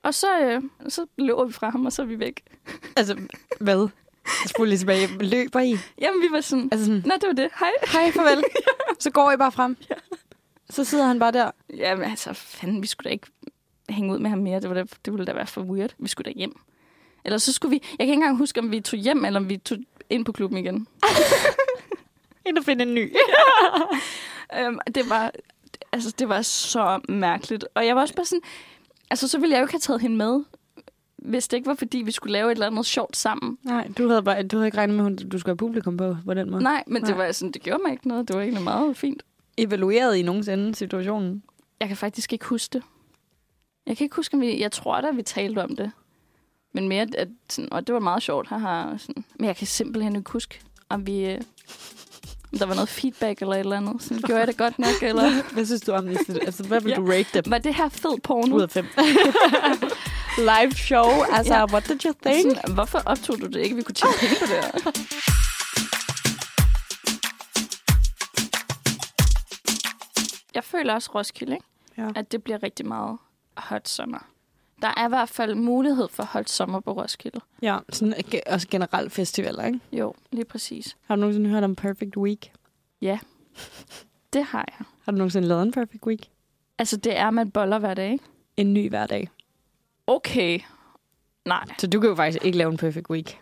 [0.08, 2.42] Og så, øh, så løber vi fra ham, og så er vi væk.
[2.96, 3.16] Altså,
[3.60, 3.88] hvad?
[4.46, 5.08] Spol lige tilbage.
[5.20, 5.76] Løber I?
[5.98, 7.50] Jamen, vi var sådan, Altså sådan, Nå, det var det.
[7.60, 7.70] Hej.
[7.92, 8.44] hej, farvel.
[8.98, 9.76] Så går I bare frem.
[10.70, 11.50] Så sidder han bare der.
[11.76, 13.26] Jamen, altså, fanden, vi skulle da ikke
[13.88, 14.60] hænge ud med ham mere.
[14.60, 15.94] Det, var da, det ville da være for weird.
[15.98, 16.60] Vi skulle da hjem.
[17.24, 17.82] Eller så skulle vi...
[17.90, 19.78] Jeg kan ikke engang huske, om vi tog hjem, eller om vi tog
[20.10, 20.86] ind på klubben igen.
[22.46, 23.16] Ind og finde en ny.
[24.58, 25.32] øhm, det var...
[25.92, 27.64] Altså, det var så mærkeligt.
[27.74, 28.42] Og jeg var også bare sådan...
[29.10, 30.40] Altså, så ville jeg jo ikke have taget hende med,
[31.16, 33.58] hvis det ikke var, fordi vi skulle lave et eller andet sjovt sammen.
[33.62, 36.16] Nej, du havde, bare, du havde ikke regnet med, at du skulle have publikum på
[36.24, 36.62] på den måde.
[36.62, 37.10] Nej, men Nej.
[37.10, 38.28] det var sådan, det gjorde mig ikke noget.
[38.28, 39.22] Det var egentlig meget fint.
[39.56, 41.42] Evaluerede I nogensinde situationen?
[41.80, 42.82] Jeg kan faktisk ikke huske det.
[43.86, 44.60] Jeg kan ikke huske, om vi...
[44.60, 45.90] Jeg tror da, vi talte om det.
[46.72, 48.48] Men mere, at sådan, og det var meget sjovt.
[48.48, 49.24] Haha, sådan.
[49.38, 51.24] Men jeg kan simpelthen ikke huske, om vi...
[51.24, 51.40] øh,
[52.52, 54.02] Om der var noget feedback eller et eller andet.
[54.02, 55.42] Sådan, gjorde jeg det godt nok, eller...
[55.54, 56.18] Hvad synes du om det?
[56.46, 56.96] Altså, hvad vil Ja.
[56.96, 57.50] du rate dem?
[57.50, 58.56] Var det her fed porno?
[58.56, 58.86] Ud af fem.
[60.52, 61.08] Live show.
[61.32, 61.64] Altså, ja.
[61.72, 62.56] what did you think?
[62.56, 63.76] Sådan, hvorfor optog du det ikke?
[63.76, 64.92] Vi kunne tjene penge på det her.
[70.54, 71.66] Jeg føler også Roskilde, ikke?
[71.98, 72.08] Ja.
[72.16, 73.18] at det bliver rigtig meget
[73.56, 74.18] hot sommer.
[74.82, 77.40] Der er i hvert fald mulighed for hot sommer på Roskilde.
[77.62, 78.14] Ja, sådan
[78.46, 79.80] også generelt festivaler, ikke?
[79.92, 80.96] Jo, lige præcis.
[81.06, 82.52] Har du nogensinde hørt om Perfect Week?
[84.32, 84.86] Det har jeg.
[85.04, 86.30] Har du nogensinde lavet en Perfect Week?
[86.78, 88.24] Altså, det er med boller hver dag, ikke?
[88.56, 89.28] En ny hver dag.
[90.06, 90.60] Okay.
[91.44, 93.38] Nej, Så du kan jo faktisk ikke lave en Perfect Week.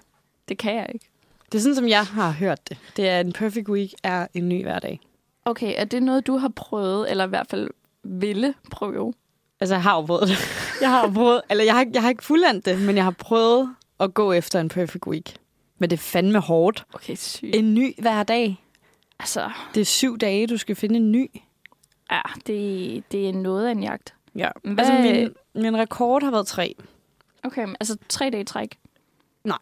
[0.49, 1.07] det kan jeg ikke.
[1.53, 2.79] Det er sådan, som jeg har hørt det.
[2.97, 5.01] Det er, en Perfect Week er en ny hver dag.
[5.45, 7.71] Okay, er det noget, du har prøvet, eller i hvert fald
[8.03, 9.15] ville prøve?
[9.61, 10.37] Altså, jeg har jo prøvet det.
[10.81, 13.75] Jeg har prøvet, eller jeg har, jeg har ikke fuldendt det, men jeg har prøvet
[14.01, 15.37] at gå efter en Perfect Week.
[15.79, 16.85] Men det er fandme hårdt.
[16.95, 17.55] Okay, sygt.
[17.57, 18.63] En ny hver dag.
[19.21, 21.31] Altså, Det er syv dage, du skal finde en ny.
[22.11, 24.15] ja, det, det er noget af en jagt.
[24.35, 24.49] Ja.
[24.65, 26.75] Hvad- Altså, min, min rekord har været tre.
[27.45, 28.79] Okay, men altså tre dage træk.
[29.45, 29.59] Nej.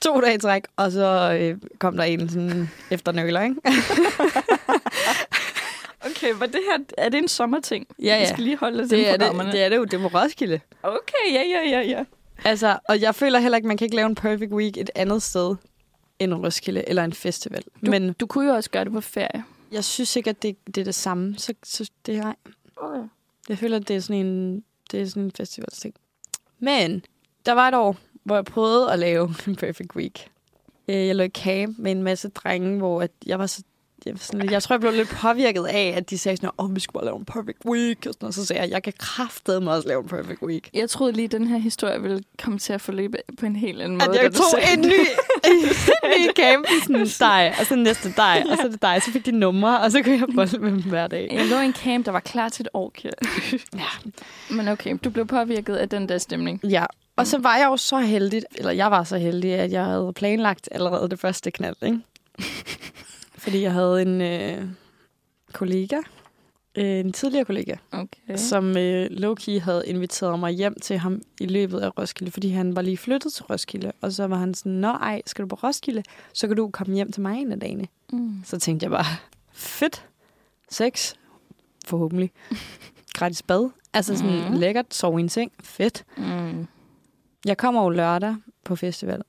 [0.00, 3.56] To dage træk, og så øh, kom der en sådan efter nøgler, ikke?
[6.30, 7.86] Okay, men det her, er det en sommerting?
[7.98, 8.28] Ja, Vi ja.
[8.28, 9.84] skal lige holde Det inden er det, det er det jo.
[9.84, 10.60] Det på Roskilde.
[10.82, 12.04] Okay, ja, ja, ja, ja.
[12.44, 15.22] Altså, og jeg føler heller ikke, man kan ikke lave en perfect week et andet
[15.22, 15.56] sted
[16.18, 17.62] end Roskilde eller en festival.
[17.86, 19.44] Du, Men du kunne jo også gøre det på ferie.
[19.72, 21.38] jeg synes ikke, at det, det er det samme.
[21.38, 22.32] Så, så det er,
[22.76, 23.08] Okay.
[23.48, 25.94] jeg føler, at det er sådan en, det er sådan en festivalsting.
[26.58, 27.04] Men
[27.46, 30.28] der var et år, hvor jeg prøvede at lave en perfect week.
[30.88, 33.62] Øh, Jeg lå i camp med en masse drenge, hvor at jeg var så
[34.06, 36.74] jeg, sådan jeg tror, jeg blev lidt påvirket af, at de sagde sådan, åh, oh,
[36.74, 37.98] vi skal bare lave en perfect week.
[37.98, 38.34] Og sådan noget.
[38.34, 40.70] Så sagde jeg, jeg kan kraftedeme også lave en perfect week.
[40.74, 43.82] Jeg troede lige, at den her historie ville komme til at forløbe på en helt
[43.82, 44.18] anden At måde.
[44.18, 44.92] da jeg tog sagde en ny,
[45.50, 49.02] en ny camp, sådan dig, og så næste dig, og så det dig.
[49.02, 51.28] Så fik de numre, og så kunne jeg bolde med dem hver dag.
[51.32, 52.92] Jeg lå i en camp, der var klar til et år.
[53.74, 54.10] Ja.
[54.50, 56.60] Men okay, du blev påvirket af den der stemning.
[56.64, 56.84] Ja,
[57.16, 60.12] og så var jeg jo så heldig, eller jeg var så heldig, at jeg havde
[60.16, 61.98] planlagt allerede det første knald, ikke?
[63.38, 64.64] Fordi jeg havde en øh,
[65.52, 65.96] kollega,
[66.74, 68.36] øh, en tidligere kollega, Okay.
[68.36, 72.76] som øh, Loki havde inviteret mig hjem til ham i løbet af Roskilde, fordi han
[72.76, 73.92] var lige flyttet til Roskilde.
[74.00, 76.94] Og så var han sådan, nå ej, skal du på Roskilde, så kan du komme
[76.94, 77.86] hjem til mig en af dagene.
[78.12, 78.42] Mm.
[78.44, 79.04] Så tænkte jeg bare,
[79.52, 80.06] fedt,
[80.70, 81.14] sex,
[81.86, 82.30] forhåbentlig.
[83.18, 84.58] Gratis bad, altså sådan mm.
[84.58, 86.04] lækkert, sove i en seng, fedt.
[86.16, 86.66] Mm.
[87.44, 89.22] Jeg kommer jo lørdag på festival.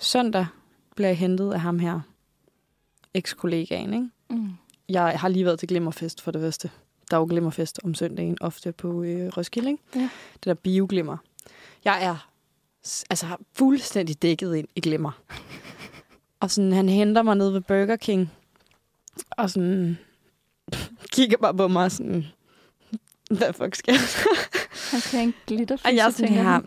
[0.00, 0.46] Søndag
[0.96, 2.00] bliver jeg hentet af ham her,
[3.14, 4.08] eks-kollegaen, ikke?
[4.30, 4.50] Mm.
[4.88, 6.70] Jeg har lige været til Glimmerfest for det første.
[7.10, 9.82] Der er jo Glimmerfest om søndagen, ofte på øh, Roskilde, ikke?
[9.94, 10.00] Ja.
[10.34, 11.16] Det der bioglimmer.
[11.84, 12.28] Jeg er
[13.10, 15.10] altså fuldstændig dækket ind i glimmer.
[16.40, 18.32] Og sådan, han henter mig ned ved Burger King,
[19.30, 19.98] og sådan
[21.14, 22.24] kigger bare på mig sådan,
[23.30, 24.28] hvad fuck sker der?
[24.90, 26.60] Han skal have en glitterfisk, Og jeg er sådan her.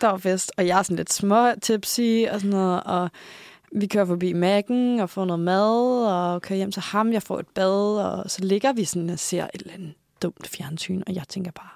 [0.00, 3.10] der var fest, og jeg er sådan lidt små tipsy og sådan noget, og
[3.74, 7.38] vi kører forbi Mac'en og får noget mad, og kører hjem til ham, jeg får
[7.38, 11.14] et bad, og så ligger vi sådan og ser et eller andet dumt fjernsyn, og
[11.14, 11.68] jeg tænker bare,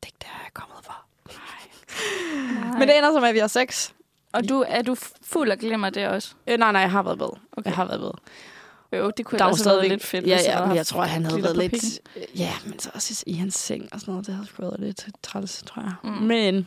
[0.00, 1.04] det er ikke det, her, jeg er kommet for.
[1.28, 2.78] Nej.
[2.78, 3.90] Men det ender som, at vi har sex.
[4.32, 6.34] Og du, er du fuld af glemmer det også?
[6.46, 7.38] Øh, nej, nej, jeg har været bad.
[7.52, 7.64] Okay.
[7.70, 8.98] Jeg har været bad.
[8.98, 10.26] Jo, det kunne Der er også været stadigvæk- lidt fedt.
[10.26, 12.00] Ja, ja, men jeg tror, han havde været lidt...
[12.38, 14.26] Ja, men så også i hans seng og sådan noget.
[14.26, 15.92] Det havde sgu været lidt træls, tror jeg.
[16.04, 16.10] Mm.
[16.10, 16.66] Men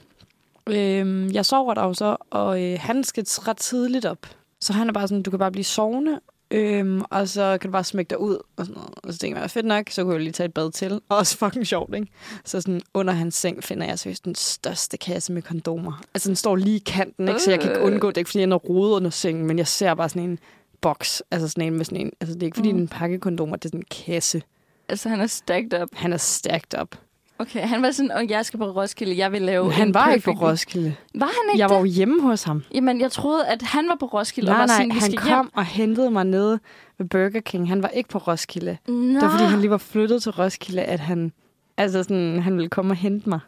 [0.67, 4.27] øh, jeg sover der jo så, og øh, han skal ret tidligt op.
[4.61, 6.19] Så han er bare sådan, du kan bare blive sovende,
[6.51, 8.35] øhm, og så kan du bare smække dig ud.
[8.57, 8.89] Og, sådan noget.
[9.03, 11.01] og så tænker jeg, fedt nok, så kunne jeg lige tage et bad til.
[11.09, 12.07] Og også fucking sjovt, ikke?
[12.45, 16.01] Så sådan, under hans seng finder jeg seriøst den største kasse med kondomer.
[16.13, 17.39] Altså den står lige i kanten, ikke?
[17.41, 18.17] så jeg kan ikke undgå det.
[18.17, 20.39] er ikke fordi, jeg er rodet under sengen, men jeg ser bare sådan en
[20.81, 21.23] boks.
[21.31, 22.11] Altså sådan en med sådan en...
[22.21, 22.77] Altså det er ikke fordi, Mm.
[22.77, 22.87] mm.
[22.87, 24.41] det er en pakke kondomer, det er sådan en kasse.
[24.89, 25.89] Altså, han er stacked up.
[25.93, 26.95] Han er stacked up.
[27.39, 30.11] Okay, han var sådan, og jeg skal på Roskilde, jeg vil lave Men han var
[30.11, 30.95] ikke på perfect week." Roskilde.
[31.15, 32.63] Var han ikke Jeg var jo hjemme hos ham.
[32.73, 35.49] Jamen, jeg troede, at han var på Roskilde, og Nej, var nej, sådan, han kom
[35.53, 36.59] og hentede mig nede
[36.97, 37.69] ved Burger King.
[37.69, 38.77] Han var ikke på Roskilde.
[38.87, 38.95] hjem.
[38.95, 39.13] Nå.
[39.13, 41.31] Det var, fordi han lige var flyttet til Roskilde, at han,
[41.77, 43.39] altså sådan, han ville komme og hente mig.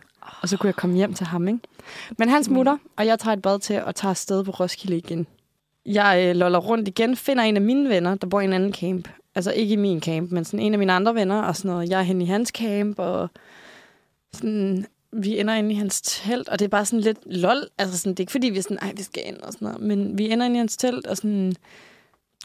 [0.41, 1.59] Og så kunne jeg komme hjem til ham, ikke?
[2.17, 5.27] Men han smutter, og jeg tager et bad til og tager afsted på Roskilde igen.
[5.85, 8.73] Jeg øh, loller rundt igen, finder en af mine venner, der bor i en anden
[8.73, 9.07] camp.
[9.35, 11.89] Altså ikke i min camp, men sådan en af mine andre venner og sådan noget.
[11.89, 13.29] Jeg er henne i hans camp, og
[14.35, 17.67] sådan, vi ender inde i hans telt, og det er bare sådan lidt lol.
[17.77, 19.65] Altså sådan, det er ikke fordi, vi er sådan, ej, vi skal ind og sådan
[19.65, 19.81] noget.
[19.81, 21.53] Men vi ender inde i hans telt, og sådan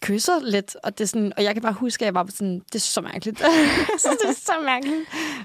[0.03, 2.55] kysser lidt, og, det er sådan, og jeg kan bare huske, at jeg var sådan,
[2.55, 3.39] det er så mærkeligt.
[3.99, 5.01] synes, det er så mærkeligt.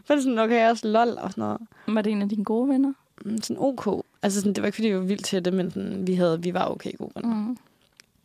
[0.09, 1.61] Men sådan, okay, jeg er også lol og sådan noget.
[1.87, 2.93] Var det en af dine gode venner?
[3.25, 4.05] Mm, Sådan ok.
[4.23, 6.41] Altså sådan, det var ikke, fordi vi var vildt til det, men sådan, vi, havde,
[6.43, 7.35] vi var okay gode venner.
[7.35, 7.57] Mm.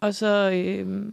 [0.00, 1.12] Og så øh,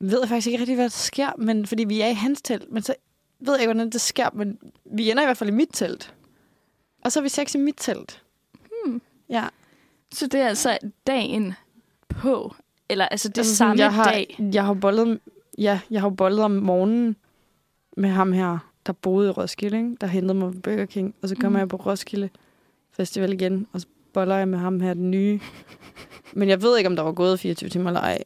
[0.00, 2.72] ved jeg faktisk ikke rigtig, hvad der sker, men fordi vi er i hans telt,
[2.72, 2.94] men så
[3.40, 6.14] ved jeg ikke, hvordan det sker, men vi ender i hvert fald i mit telt.
[7.04, 8.22] Og så er vi sex i mit telt.
[8.70, 9.00] Hmm.
[9.28, 9.44] Ja.
[10.12, 11.54] Så det er altså dagen
[12.08, 12.54] på,
[12.88, 14.38] eller altså det altså, samme jeg har, dag.
[14.54, 15.20] Jeg har bollet,
[15.58, 17.16] ja, jeg har bollet om morgenen
[17.96, 19.96] med ham her, der boede i Roskilde, ikke?
[20.00, 21.14] der hentede mig på Burger King.
[21.22, 21.60] Og så kommer mm.
[21.60, 22.28] jeg på Roskilde
[22.92, 25.40] Festival igen, og så boller jeg med ham her, den nye.
[26.32, 28.18] Men jeg ved ikke, om der var gået 24 timer eller ej.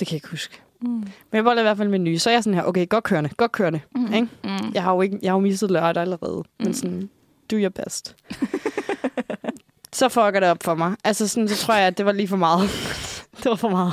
[0.00, 0.62] Det kan jeg ikke huske.
[0.80, 0.88] Mm.
[0.90, 2.18] Men jeg boller i hvert fald med nye.
[2.18, 3.80] Så er jeg sådan her, okay, godt kørende, godt kørende.
[3.94, 4.14] Mm.
[4.14, 4.28] Ikke?
[4.44, 4.72] Mm.
[4.74, 6.44] Jeg har jo, ikke, jeg har jo mistet lørdag allerede, mm.
[6.58, 6.64] Mm.
[6.64, 7.10] men sådan,
[7.52, 8.16] do your best.
[9.92, 10.96] så fucker det op for mig.
[11.04, 12.68] Altså sådan, så tror jeg, at det var lige for meget.
[13.38, 13.92] det var for meget.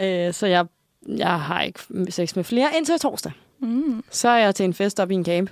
[0.00, 0.66] Øh, så jeg,
[1.08, 3.32] jeg har ikke sex med flere indtil torsdag.
[3.58, 4.04] Mm.
[4.10, 5.50] Så er jeg til en fest op i en camp,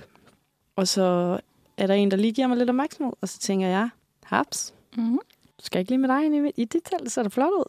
[0.75, 1.39] og så
[1.77, 3.89] er der en, der lige giver mig lidt opmærksomhed, og så tænker jeg,
[4.23, 5.19] haps, Mm.
[5.59, 7.49] skal jeg ikke lige med dig ind i, i dit telt, så er det flot
[7.51, 7.63] ud.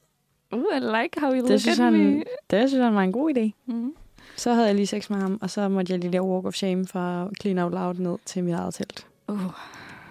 [0.53, 2.25] Uh, I like how you look Det synes, at han, me.
[2.51, 3.51] det synes han var en god idé.
[3.73, 3.95] Mm.
[4.37, 6.55] Så havde jeg lige sex med ham, og så måtte jeg lige lave walk of
[6.55, 9.07] shame fra Clean Out Loud ned til mit eget telt.
[9.29, 9.53] Uh.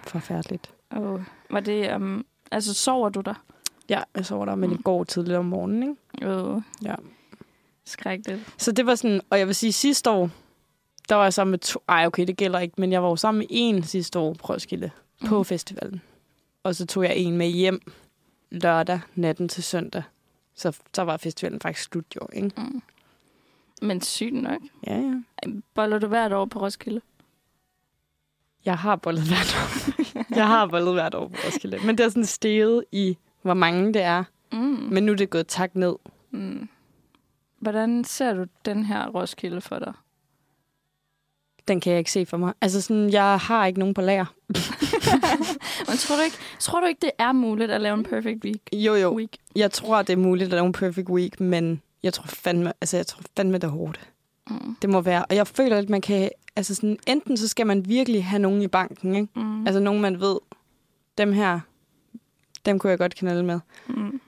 [0.06, 0.70] Forfærdeligt.
[0.90, 1.20] Oh.
[1.50, 3.34] Var det, um, altså sover du der?
[3.88, 4.82] Ja, jeg sover der, men Mm.
[4.82, 5.82] går tidligt om morgenen,
[6.22, 6.32] ikke?
[6.36, 6.62] Oh.
[6.82, 6.94] Ja.
[7.84, 8.54] Skrækkeligt.
[8.58, 10.30] Så det var sådan, og jeg vil sige, sidste år,
[11.08, 13.16] der var jeg sammen med to, ej okay, det gælder ikke, men jeg var jo
[13.16, 14.90] sammen med en sidste år på Roskilde,
[15.26, 15.44] på Mm.
[15.44, 16.02] festivalen.
[16.62, 17.80] Og så tog jeg en med hjem
[18.50, 20.02] lørdag natten til søndag.
[20.54, 22.52] Så, så var festivalen faktisk slut jo, ikke?
[22.56, 22.82] Mm.
[23.82, 24.60] Men sygt nok.
[24.86, 25.14] Ja, ja.
[25.74, 27.00] Boller du hvert år på Roskilde?
[28.64, 29.92] Jeg har bollet hvert år.
[30.36, 31.78] jeg har bollet hvert år på Roskilde.
[31.84, 34.24] Men det er sådan steget i, hvor mange det er.
[34.52, 34.58] Mm.
[34.90, 35.94] Men nu er det gået tak ned.
[36.30, 36.68] Mm.
[37.58, 39.92] Hvordan ser du den her Roskilde for dig?
[41.68, 42.52] Den kan jeg ikke se for mig.
[42.60, 44.24] Altså sådan, jeg har ikke nogen på lager.
[45.88, 48.60] Men tror du, ikke, tror du ikke, det er muligt at lave en perfect week?
[48.72, 49.14] Jo, jo.
[49.14, 49.36] week?
[49.56, 52.96] Jeg tror, det er muligt at lave en perfect week, men jeg tror fandme, altså
[52.96, 54.00] jeg tror fandme, det er hårdt.
[54.50, 54.76] Mm.
[54.82, 55.24] Det må være.
[55.24, 56.30] Og jeg føler, at man kan...
[56.58, 59.28] Altså sådan, enten så skal man virkelig have nogen i banken, ikke?
[59.34, 59.66] Mm.
[59.66, 60.38] Altså nogen, man ved,
[61.18, 61.60] dem her,
[62.66, 63.60] dem kunne jeg godt knalde med.
[63.86, 64.20] mm.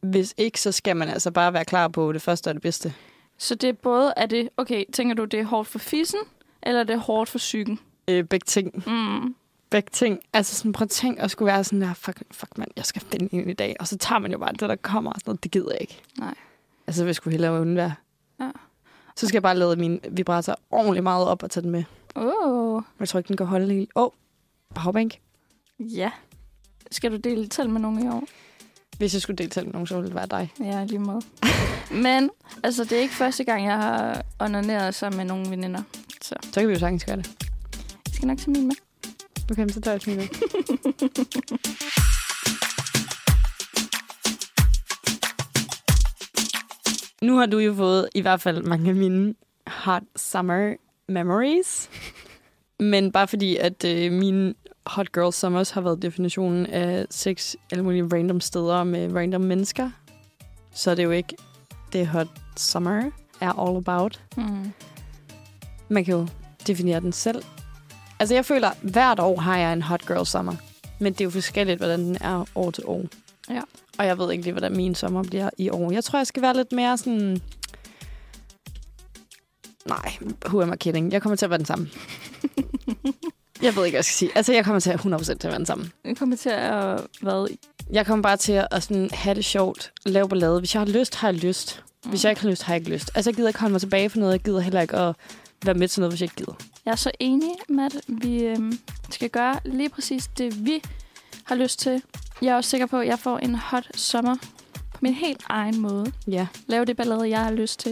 [0.00, 2.94] Hvis ikke, så skal man altså bare være klar på det første og det bedste.
[3.38, 6.20] Så det er både, er det, okay, tænker du, det er hårdt for fissen,
[6.62, 7.78] eller er det hårdt for psyken?
[8.08, 8.84] Øh, begge ting.
[8.86, 9.34] Mm.
[9.70, 10.20] Begge ting.
[10.32, 13.02] Altså sådan, prøv at tænk at skulle være sådan der, fuck, fuck mand, jeg skal
[13.02, 13.76] finde en i dag.
[13.80, 15.10] Og så tager man jo bare det, der kommer.
[15.10, 15.44] Og sådan noget.
[15.44, 16.02] Det gider jeg ikke.
[16.18, 16.34] Nej.
[16.86, 17.94] Altså, jeg skulle hellere undvære.
[19.16, 21.84] Så skal jeg bare lade min vibrator ordentligt meget op og tage den med.
[22.14, 22.82] Oh.
[23.00, 23.90] Jeg tror ikke, den kan holde helt.
[23.96, 24.10] Åh, oh,
[24.74, 25.18] powerbank.
[25.78, 26.10] Ja.
[26.90, 28.24] Skal du dele tal med nogen i år?
[28.98, 30.52] Hvis jeg skulle deltage med nogen, så ville det være dig.
[30.60, 31.22] Ja, lige måde.
[32.04, 32.30] Men,
[32.62, 35.82] altså, det er ikke første gang, jeg har onaneret sammen med nogle veninder.
[36.22, 37.30] Så Så kan vi jo sagtens gøre det.
[38.06, 38.76] jeg skal nok tage min med.
[39.50, 40.28] Okay, så tager jeg min med.
[47.22, 49.34] Nu har du jo fået i hvert fald mange af mine
[49.66, 50.74] hot summer
[51.08, 51.90] memories.
[52.80, 54.54] Men bare fordi, at øh, mine
[54.86, 59.90] hot girl summers har været definitionen af sex alle mulige random steder med random mennesker,
[60.74, 61.36] så er det jo ikke
[61.92, 64.20] det hot summer er all about.
[64.36, 64.72] Mm.
[65.88, 66.26] Man kan jo
[66.66, 67.42] definere den selv.
[68.20, 70.54] Altså, jeg føler, at hvert år har jeg en hot girl summer.
[70.98, 73.04] Men det er jo forskelligt, hvordan den er år til år.
[73.50, 73.60] Ja.
[73.98, 75.92] Og jeg ved ikke lige, hvordan min sommer bliver i år.
[75.92, 77.42] Jeg tror, jeg skal være lidt mere sådan...
[79.86, 81.12] Nej, who am I kidding?
[81.12, 81.88] Jeg kommer til at være den samme.
[83.62, 84.30] jeg ved ikke, hvad jeg skal sige.
[84.34, 85.90] Altså, jeg kommer til at 100% til at være den samme.
[86.04, 87.48] Jeg kommer til at være...
[87.92, 90.58] Jeg kommer bare til at sådan, have det sjovt, lave ballade.
[90.58, 91.84] Hvis jeg har lyst, har jeg lyst.
[92.06, 93.10] Hvis jeg ikke har lyst, har jeg ikke lyst.
[93.14, 94.32] Altså, jeg gider ikke holde mig tilbage for noget.
[94.32, 95.16] Jeg gider heller ikke at
[95.64, 96.54] være med til noget, hvis jeg ikke gider.
[96.84, 97.96] Jeg er så enig, Matt.
[98.08, 98.78] Vi øhm,
[99.10, 100.82] skal gøre lige præcis det, vi
[101.44, 102.02] har lyst til.
[102.42, 104.36] Jeg er også sikker på, at jeg får en hot sommer
[104.92, 106.12] på min helt egen måde.
[106.26, 106.46] Ja.
[106.66, 107.90] Lave det ballade, jeg har lyst til.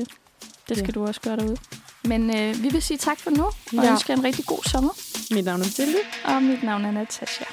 [0.69, 0.93] Det skal Ja.
[0.93, 1.57] du også gøre derude.
[2.05, 3.83] Men øh, vi vil sige tak for nu, og Ja.
[3.83, 3.91] ja.
[3.91, 4.91] ønske jer en rigtig god sommer.
[5.35, 5.97] Mit navn er Silje.
[6.25, 7.45] Og mit navn er Natasha.